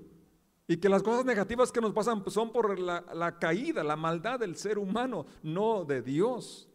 Y 0.68 0.78
que 0.78 0.88
las 0.88 1.02
cosas 1.02 1.26
negativas 1.26 1.72
que 1.72 1.82
nos 1.82 1.92
pasan 1.92 2.24
son 2.28 2.52
por 2.52 2.78
la, 2.80 3.04
la 3.14 3.40
caída, 3.40 3.84
la 3.84 3.96
maldad 3.96 4.40
del 4.40 4.56
ser 4.56 4.78
humano, 4.78 5.26
no 5.42 5.84
de 5.84 6.04
Dios. 6.04 6.70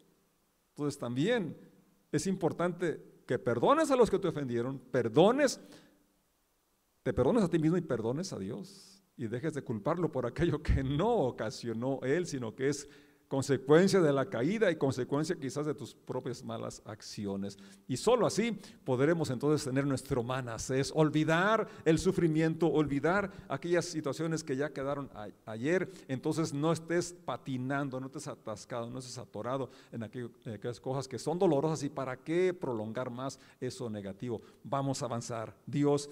Entonces 0.71 0.99
también 0.99 1.57
es 2.11 2.27
importante 2.27 3.01
que 3.25 3.39
perdones 3.39 3.89
a 3.89 3.95
los 3.95 4.11
que 4.11 4.19
te 4.19 4.27
ofendieron, 4.27 4.79
perdones 4.79 5.61
te 7.05 7.13
perdones 7.13 7.43
a 7.43 7.47
ti 7.47 7.59
mismo 7.59 7.77
y 7.77 7.81
perdones 7.81 8.33
a 8.33 8.39
Dios 8.39 8.99
y 9.15 9.27
dejes 9.27 9.53
de 9.53 9.61
culparlo 9.61 10.11
por 10.11 10.25
aquello 10.25 10.63
que 10.63 10.83
no 10.83 11.13
ocasionó 11.17 11.99
Él, 12.01 12.25
sino 12.25 12.55
que 12.55 12.67
es 12.67 12.89
consecuencia 13.27 14.01
de 14.01 14.11
la 14.11 14.27
caída 14.27 14.71
y 14.71 14.75
consecuencia 14.75 15.35
quizás 15.35 15.67
de 15.67 15.75
tus 15.75 15.93
propias 15.93 16.43
malas 16.43 16.81
acciones. 16.83 17.59
Y 17.87 17.97
solo 17.97 18.25
así 18.25 18.59
podremos 18.83 19.29
entonces 19.29 19.63
tener 19.63 19.85
nuestro 19.85 20.23
manasés, 20.23 20.91
olvidar 20.95 21.67
el 21.85 21.99
sufrimiento, 21.99 22.73
olvidar 22.73 23.31
aquellas 23.49 23.85
situaciones 23.85 24.43
que 24.43 24.55
ya 24.55 24.73
quedaron 24.73 25.11
ayer. 25.45 25.87
Entonces 26.07 26.55
no 26.55 26.71
estés 26.71 27.13
patinando, 27.13 27.99
no 27.99 28.07
estés 28.07 28.27
atascado, 28.27 28.89
no 28.89 28.97
estés 28.97 29.19
atorado 29.19 29.69
en 29.91 30.01
aquellas 30.01 30.79
cosas 30.79 31.07
que 31.07 31.19
son 31.19 31.37
dolorosas 31.37 31.83
y 31.83 31.89
para 31.89 32.17
qué 32.17 32.51
prolongar 32.51 33.11
más 33.11 33.39
eso 33.59 33.91
negativo. 33.91 34.41
Vamos 34.63 35.03
a 35.03 35.05
avanzar. 35.05 35.55
Dios 35.67 36.09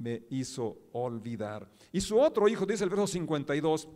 me 0.00 0.22
hizo 0.30 0.78
olvidar. 0.92 1.70
Y 1.92 2.00
su 2.00 2.18
otro 2.18 2.48
hijo, 2.48 2.66
dice 2.66 2.84
el 2.84 2.90
verso 2.90 3.06
52, 3.06 3.88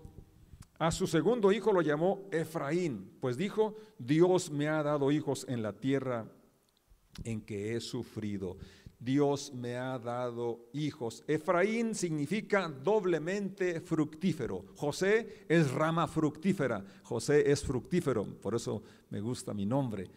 a 0.79 0.91
su 0.91 1.07
segundo 1.07 1.51
hijo 1.51 1.73
lo 1.73 1.81
llamó 1.81 2.29
Efraín, 2.31 3.17
pues 3.21 3.37
dijo, 3.37 3.75
Dios 3.99 4.51
me 4.51 4.69
ha 4.69 4.83
dado 4.83 5.11
hijos 5.11 5.47
en 5.49 5.63
la 5.63 5.73
tierra 5.73 6.31
en 7.25 7.41
que 7.41 7.75
he 7.75 7.81
sufrido. 7.81 8.59
Dios 8.99 9.53
me 9.55 9.77
ha 9.77 9.99
dado 9.99 10.69
hijos. 10.73 11.25
Efraín 11.27 11.95
significa 11.95 12.69
doblemente 12.69 13.81
fructífero. 13.81 14.65
José 14.77 15.47
es 15.49 15.71
rama 15.71 16.07
fructífera. 16.07 16.85
José 17.03 17.51
es 17.51 17.63
fructífero, 17.63 18.25
por 18.41 18.55
eso 18.55 18.83
me 19.11 19.21
gusta 19.21 19.55
mi 19.55 19.67
nombre. 19.67 20.09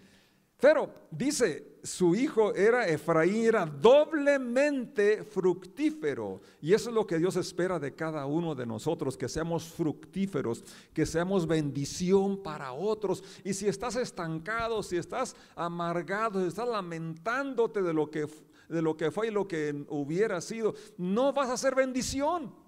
Pero 0.59 0.91
dice, 1.11 1.77
su 1.83 2.15
hijo 2.15 2.53
era 2.55 2.87
Efraín, 2.87 3.45
era 3.45 3.65
doblemente 3.65 5.23
fructífero. 5.23 6.41
Y 6.59 6.73
eso 6.73 6.89
es 6.89 6.95
lo 6.95 7.05
que 7.05 7.19
Dios 7.19 7.35
espera 7.35 7.77
de 7.77 7.93
cada 7.93 8.25
uno 8.25 8.55
de 8.55 8.65
nosotros, 8.65 9.15
que 9.15 9.29
seamos 9.29 9.65
fructíferos, 9.65 10.63
que 10.93 11.05
seamos 11.05 11.45
bendición 11.45 12.41
para 12.41 12.73
otros. 12.73 13.23
Y 13.43 13.53
si 13.53 13.67
estás 13.67 13.95
estancado, 13.97 14.81
si 14.81 14.97
estás 14.97 15.35
amargado, 15.55 16.41
si 16.41 16.47
estás 16.47 16.67
lamentándote 16.67 17.83
de 17.83 17.93
lo 17.93 18.09
que, 18.09 18.27
de 18.67 18.81
lo 18.81 18.97
que 18.97 19.11
fue 19.11 19.27
y 19.27 19.31
lo 19.31 19.47
que 19.47 19.85
hubiera 19.89 20.41
sido, 20.41 20.73
no 20.97 21.33
vas 21.33 21.51
a 21.51 21.57
ser 21.57 21.75
bendición. 21.75 22.66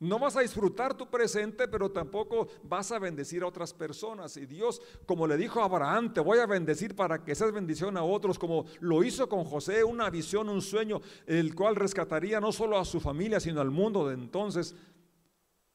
No 0.00 0.20
vas 0.20 0.36
a 0.36 0.42
disfrutar 0.42 0.96
tu 0.96 1.10
presente, 1.10 1.66
pero 1.66 1.90
tampoco 1.90 2.46
vas 2.62 2.92
a 2.92 3.00
bendecir 3.00 3.42
a 3.42 3.48
otras 3.48 3.74
personas. 3.74 4.36
Y 4.36 4.46
Dios, 4.46 4.80
como 5.06 5.26
le 5.26 5.36
dijo 5.36 5.60
a 5.60 5.64
Abraham, 5.64 6.12
te 6.12 6.20
voy 6.20 6.38
a 6.38 6.46
bendecir 6.46 6.94
para 6.94 7.24
que 7.24 7.34
seas 7.34 7.50
bendición 7.50 7.96
a 7.96 8.04
otros, 8.04 8.38
como 8.38 8.64
lo 8.78 9.02
hizo 9.02 9.28
con 9.28 9.42
José, 9.44 9.82
una 9.82 10.08
visión, 10.08 10.48
un 10.48 10.62
sueño, 10.62 11.00
el 11.26 11.52
cual 11.54 11.74
rescataría 11.74 12.40
no 12.40 12.52
solo 12.52 12.78
a 12.78 12.84
su 12.84 13.00
familia, 13.00 13.40
sino 13.40 13.60
al 13.60 13.72
mundo 13.72 14.06
de 14.06 14.14
entonces. 14.14 14.76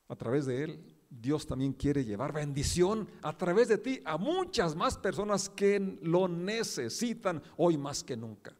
A 0.07 0.15
través 0.15 0.45
de 0.45 0.63
él, 0.63 0.95
Dios 1.09 1.45
también 1.45 1.73
quiere 1.73 2.05
llevar 2.05 2.31
bendición 2.31 3.09
a 3.23 3.37
través 3.37 3.67
de 3.67 3.77
ti 3.77 4.01
a 4.05 4.17
muchas 4.17 4.73
más 4.73 4.97
personas 4.97 5.49
que 5.49 5.99
lo 6.01 6.29
necesitan 6.29 7.43
hoy 7.57 7.77
más 7.77 8.05
que 8.05 8.15
nunca. 8.15 8.55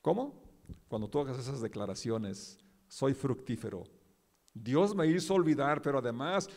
¿Cómo? 0.00 0.42
Cuando 0.88 1.08
tú 1.08 1.20
hagas 1.20 1.38
esas 1.38 1.60
declaraciones, 1.60 2.58
soy 2.88 3.12
fructífero 3.12 3.99
Dios 4.54 4.94
me 4.94 5.06
hizo 5.06 5.34
olvidar, 5.34 5.80
pero 5.82 5.98
además 5.98 6.48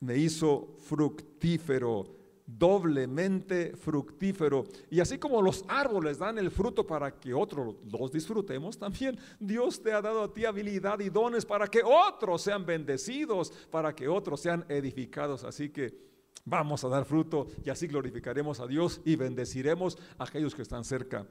me 0.00 0.16
hizo 0.16 0.76
fructífero, 0.78 2.04
doblemente 2.46 3.76
fructífero. 3.76 4.64
Y 4.90 5.00
así 5.00 5.18
como 5.18 5.42
los 5.42 5.64
árboles 5.68 6.18
dan 6.18 6.38
el 6.38 6.50
fruto 6.50 6.86
para 6.86 7.18
que 7.18 7.34
otros 7.34 7.76
los 7.90 8.12
disfrutemos, 8.12 8.78
también 8.78 9.18
Dios 9.40 9.82
te 9.82 9.92
ha 9.92 10.02
dado 10.02 10.22
a 10.22 10.32
ti 10.32 10.44
habilidad 10.44 11.00
y 11.00 11.08
dones 11.08 11.44
para 11.44 11.66
que 11.66 11.82
otros 11.82 12.42
sean 12.42 12.64
bendecidos, 12.66 13.52
para 13.70 13.94
que 13.94 14.08
otros 14.08 14.40
sean 14.40 14.64
edificados. 14.68 15.44
Así 15.44 15.70
que 15.70 16.06
vamos 16.44 16.84
a 16.84 16.88
dar 16.88 17.04
fruto 17.04 17.46
y 17.64 17.70
así 17.70 17.86
glorificaremos 17.86 18.60
a 18.60 18.66
Dios 18.66 19.00
y 19.04 19.16
bendeciremos 19.16 19.98
a 20.18 20.24
aquellos 20.24 20.54
que 20.54 20.62
están 20.62 20.84
cerca 20.84 21.26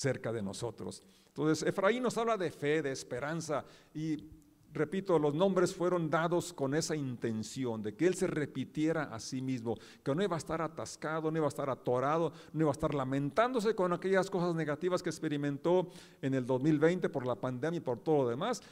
cerca 0.00 0.32
de 0.32 0.40
nosotros. 0.40 1.02
Entonces, 1.26 1.68
Efraín 1.68 2.02
nos 2.02 2.16
habla 2.16 2.38
de 2.38 2.50
fe, 2.50 2.80
de 2.80 2.90
esperanza 2.90 3.64
y 3.92 4.16
repito, 4.72 5.18
los 5.18 5.34
nombres 5.34 5.74
fueron 5.74 6.10
dados 6.10 6.52
con 6.52 6.74
esa 6.74 6.94
intención 6.94 7.82
de 7.82 7.94
que 7.94 8.06
Él 8.06 8.14
se 8.14 8.26
repitiera 8.26 9.04
a 9.04 9.20
sí 9.20 9.42
mismo, 9.42 9.76
que 10.02 10.14
no 10.14 10.22
iba 10.22 10.36
a 10.36 10.38
estar 10.38 10.62
atascado, 10.62 11.30
no 11.30 11.38
iba 11.38 11.46
a 11.46 11.48
estar 11.48 11.70
atorado, 11.70 12.32
no 12.52 12.60
iba 12.62 12.70
a 12.70 12.72
estar 12.72 12.94
lamentándose 12.94 13.74
con 13.74 13.92
aquellas 13.92 14.30
cosas 14.30 14.54
negativas 14.54 15.02
que 15.02 15.10
experimentó 15.10 15.90
en 16.22 16.34
el 16.34 16.46
2020 16.46 17.08
por 17.08 17.26
la 17.26 17.36
pandemia 17.36 17.78
y 17.78 17.80
por 17.80 18.00
todo 18.00 18.24
lo 18.24 18.28
demás, 18.28 18.62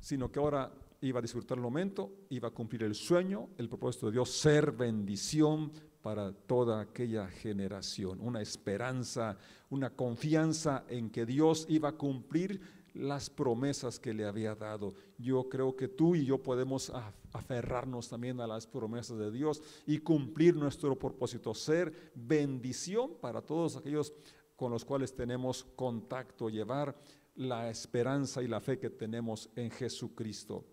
sino 0.00 0.30
que 0.30 0.38
ahora 0.38 0.70
iba 1.00 1.18
a 1.18 1.22
disfrutar 1.22 1.58
el 1.58 1.62
momento, 1.62 2.12
iba 2.30 2.48
a 2.48 2.50
cumplir 2.50 2.82
el 2.84 2.94
sueño, 2.94 3.50
el 3.58 3.68
propósito 3.68 4.06
de 4.06 4.12
Dios, 4.12 4.30
ser 4.30 4.72
bendición 4.72 5.70
para 6.02 6.32
toda 6.32 6.80
aquella 6.80 7.28
generación, 7.28 8.20
una 8.20 8.42
esperanza, 8.42 9.38
una 9.70 9.90
confianza 9.90 10.84
en 10.88 11.10
que 11.10 11.24
Dios 11.24 11.66
iba 11.68 11.90
a 11.90 11.92
cumplir 11.92 12.60
las 12.94 13.28
promesas 13.28 13.98
que 13.98 14.14
le 14.14 14.24
había 14.24 14.54
dado. 14.54 14.94
Yo 15.18 15.48
creo 15.48 15.76
que 15.76 15.88
tú 15.88 16.14
y 16.14 16.24
yo 16.24 16.42
podemos 16.42 16.92
aferrarnos 17.32 18.08
también 18.08 18.40
a 18.40 18.46
las 18.46 18.66
promesas 18.66 19.18
de 19.18 19.30
Dios 19.30 19.60
y 19.86 19.98
cumplir 19.98 20.56
nuestro 20.56 20.96
propósito, 20.96 21.52
ser 21.54 22.12
bendición 22.14 23.14
para 23.20 23.42
todos 23.42 23.76
aquellos 23.76 24.12
con 24.56 24.70
los 24.70 24.84
cuales 24.84 25.14
tenemos 25.14 25.64
contacto, 25.76 26.48
llevar 26.48 26.96
la 27.34 27.68
esperanza 27.68 28.42
y 28.42 28.46
la 28.46 28.60
fe 28.60 28.78
que 28.78 28.90
tenemos 28.90 29.50
en 29.56 29.70
Jesucristo. 29.70 30.64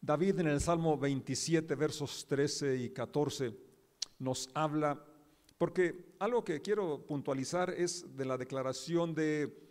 David 0.00 0.40
en 0.40 0.48
el 0.48 0.60
Salmo 0.60 0.98
27, 0.98 1.74
versos 1.74 2.26
13 2.28 2.76
y 2.76 2.90
14, 2.90 3.56
nos 4.18 4.50
habla, 4.54 5.02
porque 5.56 6.14
algo 6.18 6.44
que 6.44 6.60
quiero 6.60 7.06
puntualizar 7.06 7.70
es 7.70 8.14
de 8.14 8.24
la 8.26 8.36
declaración 8.36 9.14
de 9.14 9.65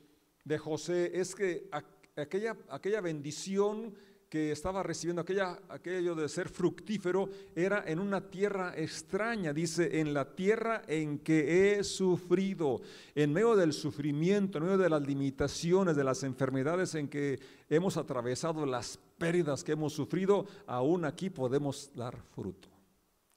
de 0.45 0.57
José 0.57 1.11
es 1.19 1.35
que 1.35 1.67
aquella, 2.15 2.55
aquella 2.69 3.01
bendición 3.01 3.93
que 4.29 4.51
estaba 4.51 4.83
recibiendo, 4.83 5.21
aquella, 5.21 5.59
aquello 5.69 6.15
de 6.15 6.27
ser 6.29 6.49
fructífero, 6.49 7.29
era 7.55 7.83
en 7.87 7.99
una 7.99 8.29
tierra 8.29 8.73
extraña, 8.75 9.53
dice, 9.53 9.99
en 9.99 10.13
la 10.13 10.35
tierra 10.35 10.81
en 10.87 11.19
que 11.19 11.77
he 11.77 11.83
sufrido, 11.83 12.81
en 13.13 13.31
medio 13.31 13.55
del 13.55 13.73
sufrimiento, 13.73 14.57
en 14.57 14.65
medio 14.65 14.77
de 14.77 14.89
las 14.89 15.05
limitaciones, 15.05 15.95
de 15.95 16.03
las 16.03 16.23
enfermedades 16.23 16.95
en 16.95 17.07
que 17.07 17.39
hemos 17.69 17.97
atravesado, 17.97 18.65
las 18.65 18.99
pérdidas 19.17 19.63
que 19.63 19.73
hemos 19.73 19.93
sufrido, 19.93 20.45
aún 20.67 21.05
aquí 21.05 21.29
podemos 21.29 21.91
dar 21.95 22.21
fruto. 22.35 22.67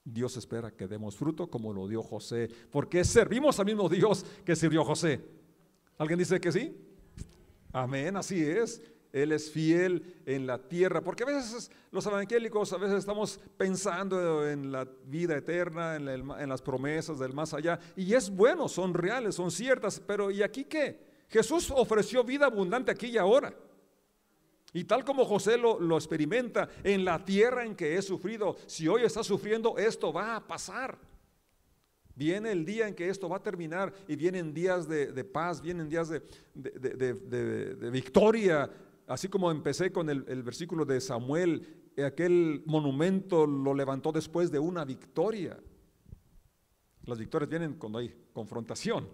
Dios 0.05 0.37
espera 0.39 0.71
que 0.71 0.89
demos 0.89 1.17
fruto 1.17 1.49
como 1.49 1.73
lo 1.73 1.87
dio 1.87 2.03
José, 2.03 2.49
porque 2.71 3.05
servimos 3.05 3.61
al 3.61 3.67
mismo 3.67 3.89
Dios 3.89 4.25
que 4.45 4.57
sirvió 4.57 4.85
José. 4.85 5.21
¿Alguien 5.99 6.19
dice 6.19 6.41
que 6.41 6.51
sí? 6.51 6.88
Amén, 7.73 8.17
así 8.17 8.43
es. 8.43 8.83
Él 9.13 9.33
es 9.33 9.51
fiel 9.51 10.23
en 10.27 10.47
la 10.47 10.59
tierra, 10.59 11.01
porque 11.01 11.23
a 11.23 11.27
veces 11.27 11.71
los 11.91 12.05
evangélicos, 12.07 12.73
a 12.73 12.77
veces 12.77 12.99
estamos 12.99 13.41
pensando 13.57 14.47
en 14.47 14.71
la 14.71 14.87
vida 15.05 15.37
eterna, 15.37 15.97
en, 15.97 16.49
las 16.49 16.63
promesas 16.63 17.19
del 17.19 17.33
más 17.33 17.55
allá, 17.55 17.79
y 17.97 18.13
es 18.15 18.29
bueno, 18.31 18.69
son 18.69 18.93
reales, 18.93 19.35
son 19.35 19.51
ciertas, 19.51 20.01
pero 20.01 20.31
¿y 20.31 20.43
aquí 20.43 20.65
qué? 20.65 21.07
Jesús 21.31 21.73
ofreció 21.75 22.23
vida 22.23 22.47
abundante 22.47 22.91
aquí 22.91 23.07
y 23.07 23.19
ahora. 23.19 23.55
Y 24.75 24.85
tal 24.85 25.05
como 25.05 25.25
José 25.25 25.57
lo, 25.57 25.81
lo, 25.81 25.97
experimenta 25.97 26.69
en 26.85 27.05
la 27.05 27.25
tierra 27.25 27.65
en 27.65 27.75
que 27.75 27.97
he 27.97 28.03
sufrido, 28.03 28.57
si 28.67 28.87
hoy 28.87 29.05
está 29.05 29.25
sufriendo, 29.25 29.79
esto 29.79 30.13
va 30.13 30.37
a 30.37 30.47
pasar. 30.47 30.99
Viene 32.19 32.51
el 32.51 32.65
día 32.65 32.89
en 32.89 32.97
que 32.97 33.09
esto 33.09 33.29
va 33.29 33.37
a 33.37 33.43
terminar 33.45 33.95
y 34.09 34.17
vienen 34.17 34.53
días 34.53 34.89
de, 34.89 35.25
paz, 35.25 35.63
vienen 35.63 35.89
días 35.89 36.09
de, 36.09 37.91
victoria. 37.93 38.69
Así 39.07 39.29
como 39.29 39.53
empecé 39.53 39.93
con 39.93 40.11
el, 40.11 40.25
el 40.27 40.43
versículo 40.43 40.85
de 40.85 41.01
Samuel, 41.01 41.93
aquel 42.05 42.65
monumento 42.67 43.47
lo 43.47 43.73
levantó 43.73 44.11
después 44.11 44.51
de 44.51 44.59
una 44.59 44.85
victoria. 44.85 45.61
Las 47.05 47.21
victorias 47.21 47.49
vienen 47.49 47.75
cuando 47.75 47.99
hay 47.99 48.13
confrontación. 48.33 49.09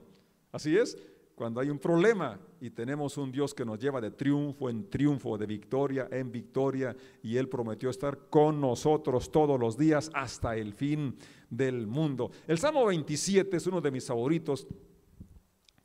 Así 0.50 0.74
es, 0.74 0.96
cuando 1.34 1.60
hay 1.60 1.68
un 1.68 1.78
problema 1.78 2.38
y 2.60 2.70
tenemos 2.70 3.16
un 3.16 3.32
Dios 3.32 3.52
que 3.52 3.64
nos 3.64 3.78
lleva 3.78 4.00
de 4.00 4.12
triunfo 4.12 4.70
en 4.70 4.88
triunfo, 4.88 5.36
de 5.36 5.46
victoria 5.46 6.08
en 6.10 6.30
victoria, 6.30 6.96
y 7.22 7.36
Él 7.36 7.48
prometió 7.48 7.90
estar 7.90 8.28
con 8.30 8.60
nosotros 8.60 9.30
todos 9.30 9.58
los 9.58 9.76
días 9.76 10.10
hasta 10.14 10.56
el 10.56 10.74
fin 10.74 11.16
del 11.50 11.86
mundo. 11.86 12.30
El 12.46 12.58
Salmo 12.58 12.86
27 12.86 13.56
es 13.56 13.66
uno 13.66 13.80
de 13.80 13.90
mis 13.90 14.06
favoritos. 14.06 14.66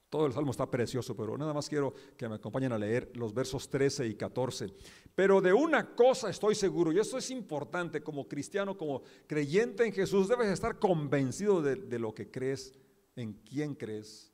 Todo 0.10 0.26
el 0.26 0.34
salmo 0.34 0.50
está 0.50 0.70
precioso, 0.70 1.16
pero 1.16 1.38
nada 1.38 1.54
más 1.54 1.70
quiero 1.70 1.94
que 2.18 2.28
me 2.28 2.36
acompañen 2.36 2.72
a 2.72 2.80
leer 2.80 3.12
los 3.14 3.32
versos 3.32 3.70
13 3.70 4.08
y 4.08 4.16
14. 4.16 4.74
Pero 5.14 5.40
de 5.40 5.54
una 5.54 5.94
cosa 5.94 6.32
estoy 6.32 6.56
seguro, 6.56 6.92
y 6.92 6.98
esto 6.98 7.20
es 7.20 7.30
importante 7.30 8.02
como 8.02 8.28
cristiano, 8.28 8.76
como 8.76 9.04
creyente 9.28 9.86
en 9.86 9.94
Jesús, 9.94 10.28
debes 10.28 10.48
estar 10.48 10.80
convencido 10.80 11.62
de, 11.62 11.76
de 11.76 12.00
lo 12.00 12.16
que 12.16 12.32
crees, 12.32 12.74
en 13.16 13.34
quién 13.34 13.76
crees, 13.76 14.29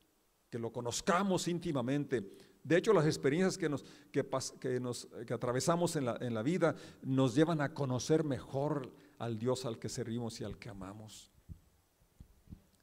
que 0.55 0.59
lo 0.59 0.71
conozcamos 0.71 1.49
íntimamente. 1.49 2.31
De 2.63 2.77
hecho, 2.77 2.93
las 2.93 3.05
experiencias 3.05 3.57
que, 3.57 3.67
nos, 3.67 3.83
que, 4.09 4.79
nos, 4.79 5.05
que 5.27 5.33
atravesamos 5.33 5.97
en 5.97 6.05
la, 6.05 6.17
en 6.21 6.33
la 6.33 6.43
vida 6.43 6.77
nos 7.01 7.35
llevan 7.35 7.59
a 7.59 7.73
conocer 7.73 8.23
mejor 8.23 8.89
al 9.19 9.37
Dios 9.37 9.65
al 9.65 9.77
que 9.79 9.89
servimos 9.89 10.39
y 10.39 10.45
al 10.45 10.57
que 10.57 10.69
amamos. 10.69 11.29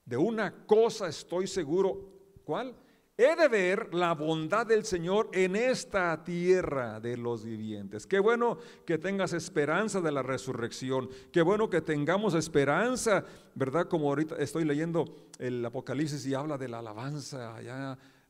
De 0.05 0.19
una 0.19 0.67
cosa 0.67 1.09
estoy 1.09 1.47
seguro, 1.47 2.13
¿cuál? 2.45 2.77
He 3.19 3.37
de 3.37 3.47
ver 3.49 3.93
la 3.93 4.15
bondad 4.15 4.67
del 4.67 4.85
Señor 4.85 5.29
en 5.35 5.55
esta 5.55 6.25
tierra 6.25 6.99
de 6.99 7.19
los 7.19 7.45
vivientes. 7.45 8.07
Qué 8.07 8.19
bueno 8.19 8.57
que 8.87 8.97
tengas 8.97 9.35
esperanza 9.35 10.01
de 10.01 10.11
la 10.11 10.23
resurrección. 10.23 11.11
Qué 11.31 11.43
bueno 11.43 11.69
que 11.69 11.83
tengamos 11.83 12.33
esperanza, 12.33 13.23
¿verdad? 13.55 13.87
Como 13.87 14.09
ahorita 14.09 14.37
estoy 14.37 14.65
leyendo 14.65 15.05
el 15.39 15.63
Apocalipsis 15.63 16.25
y 16.27 16.33
habla 16.33 16.57
de 16.57 16.69
la 16.69 16.79
alabanza 16.79 17.55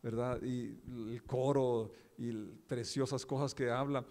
¿verdad? 0.02 0.42
Y 0.42 0.76
el 0.88 1.22
coro 1.24 1.92
y 2.18 2.32
preciosas 2.66 3.24
cosas 3.24 3.54
que 3.54 3.70
habla. 3.70 4.04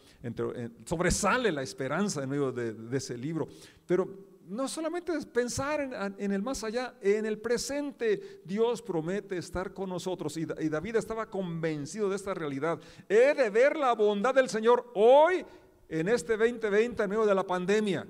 sobresale 0.85 1.51
la 1.51 1.63
esperanza 1.63 2.23
en 2.23 2.29
medio 2.29 2.53
de, 2.53 2.73
de 2.73 2.97
ese 2.97 3.17
libro. 3.17 3.49
Pero 3.85 4.30
no 4.51 4.67
solamente 4.67 5.13
pensar 5.27 5.79
en, 6.17 6.31
el 6.31 6.41
más 6.41 6.65
allá, 6.65 6.95
en 7.01 7.25
el 7.25 7.39
presente 7.39 8.41
Dios 8.43 8.81
promete 8.81 9.37
estar 9.37 9.73
con 9.73 9.89
nosotros 9.89 10.35
y, 10.35 10.41
y 10.41 10.67
David 10.67 10.97
estaba 10.97 11.29
convencido 11.29 12.09
de 12.09 12.17
esta 12.17 12.33
realidad. 12.33 12.77
He 13.07 13.33
de 13.33 13.49
ver 13.49 13.77
la 13.77 13.93
bondad 13.95 14.35
del 14.35 14.49
Señor 14.49 14.91
hoy 14.93 15.45
en 15.87 16.09
este 16.09 16.35
2020 16.35 17.01
en 17.01 17.09
medio 17.09 17.25
de 17.25 17.33
la 17.33 17.47
pandemia, 17.47 18.05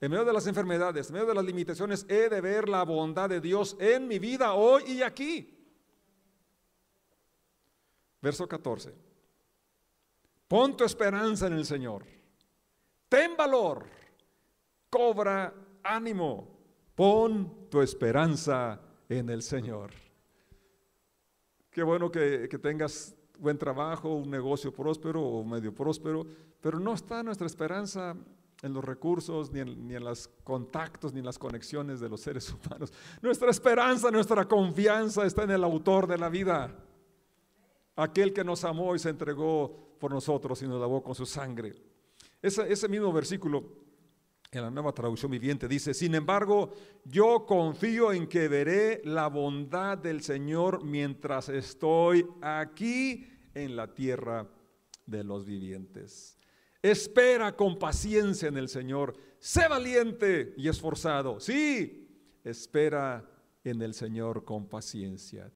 en 0.00 0.10
medio 0.10 0.24
de 0.24 0.32
las 0.32 0.46
enfermedades, 0.46 1.08
en 1.08 1.12
medio 1.12 1.26
de 1.26 1.34
las 1.34 1.44
limitaciones. 1.44 2.06
He 2.08 2.30
de 2.30 2.40
ver 2.40 2.70
la 2.70 2.82
bondad 2.82 3.28
de 3.28 3.42
Dios 3.42 3.76
en 3.78 4.08
mi 4.08 4.18
vida 4.18 4.54
hoy 4.54 4.82
y 4.86 5.02
aquí. 5.02 5.62
Verso 8.22 8.48
14. 8.48 8.94
Pon 10.48 10.74
tu 10.74 10.84
esperanza 10.84 11.48
en 11.48 11.52
el 11.52 11.66
Señor. 11.66 12.06
Ten 13.10 13.36
valor. 13.36 13.84
Cobra 14.88 15.65
ánimo, 15.86 16.48
pon 16.94 17.68
tu 17.70 17.80
esperanza 17.80 18.80
en 19.08 19.30
el 19.30 19.42
Señor. 19.42 19.90
Qué 21.70 21.82
bueno 21.82 22.10
que, 22.10 22.48
tengas 22.60 23.14
buen 23.38 23.58
trabajo, 23.58 24.14
un 24.14 24.30
negocio 24.30 24.72
próspero 24.72 25.22
o 25.22 25.44
medio 25.44 25.74
próspero, 25.74 26.26
pero 26.60 26.80
no 26.80 26.94
está 26.94 27.22
nuestra 27.22 27.46
esperanza 27.46 28.16
en 28.62 28.72
los 28.72 28.82
recursos, 28.82 29.52
ni 29.52 29.60
en, 29.60 30.02
los 30.02 30.28
contactos, 30.42 31.12
ni 31.12 31.18
en 31.18 31.26
las 31.26 31.38
conexiones 31.38 32.00
de 32.00 32.08
los 32.08 32.22
seres 32.22 32.50
humanos. 32.66 32.92
Nuestra 33.20 33.50
esperanza, 33.50 34.10
nuestra 34.10 34.46
confianza 34.46 35.26
está 35.26 35.44
en 35.44 35.50
el 35.50 35.64
autor 35.64 36.06
de 36.06 36.16
la 36.16 36.30
vida, 36.30 36.74
aquel 37.94 38.32
que 38.32 38.42
nos 38.42 38.64
amó 38.64 38.94
y 38.94 38.98
se 38.98 39.10
entregó 39.10 39.96
por 40.00 40.10
nosotros 40.10 40.62
y 40.62 40.66
nos 40.66 40.80
lavó 40.80 41.02
con 41.02 41.14
su 41.14 41.26
sangre. 41.26 41.74
Ese, 42.40 42.72
ese 42.72 42.88
mismo 42.88 43.12
versículo 43.12 43.85
en 44.50 44.62
la 44.62 44.70
nueva 44.70 44.92
traducción 44.92 45.30
viviente 45.30 45.68
dice, 45.68 45.92
sin 45.92 46.14
embargo, 46.14 46.70
yo 47.04 47.44
confío 47.46 48.12
en 48.12 48.26
que 48.26 48.48
veré 48.48 49.02
la 49.04 49.28
bondad 49.28 49.98
del 49.98 50.22
Señor 50.22 50.84
mientras 50.84 51.48
estoy 51.48 52.26
aquí 52.40 53.26
en 53.54 53.76
la 53.76 53.92
tierra 53.92 54.48
de 55.04 55.24
los 55.24 55.44
vivientes. 55.44 56.38
Espera 56.82 57.56
con 57.56 57.78
paciencia 57.78 58.48
en 58.48 58.56
el 58.56 58.68
Señor, 58.68 59.16
sé 59.38 59.66
valiente 59.68 60.54
y 60.56 60.68
esforzado. 60.68 61.40
Sí, 61.40 62.08
espera 62.44 63.28
en 63.64 63.82
el 63.82 63.94
Señor 63.94 64.44
con 64.44 64.68
paciencia. 64.68 65.52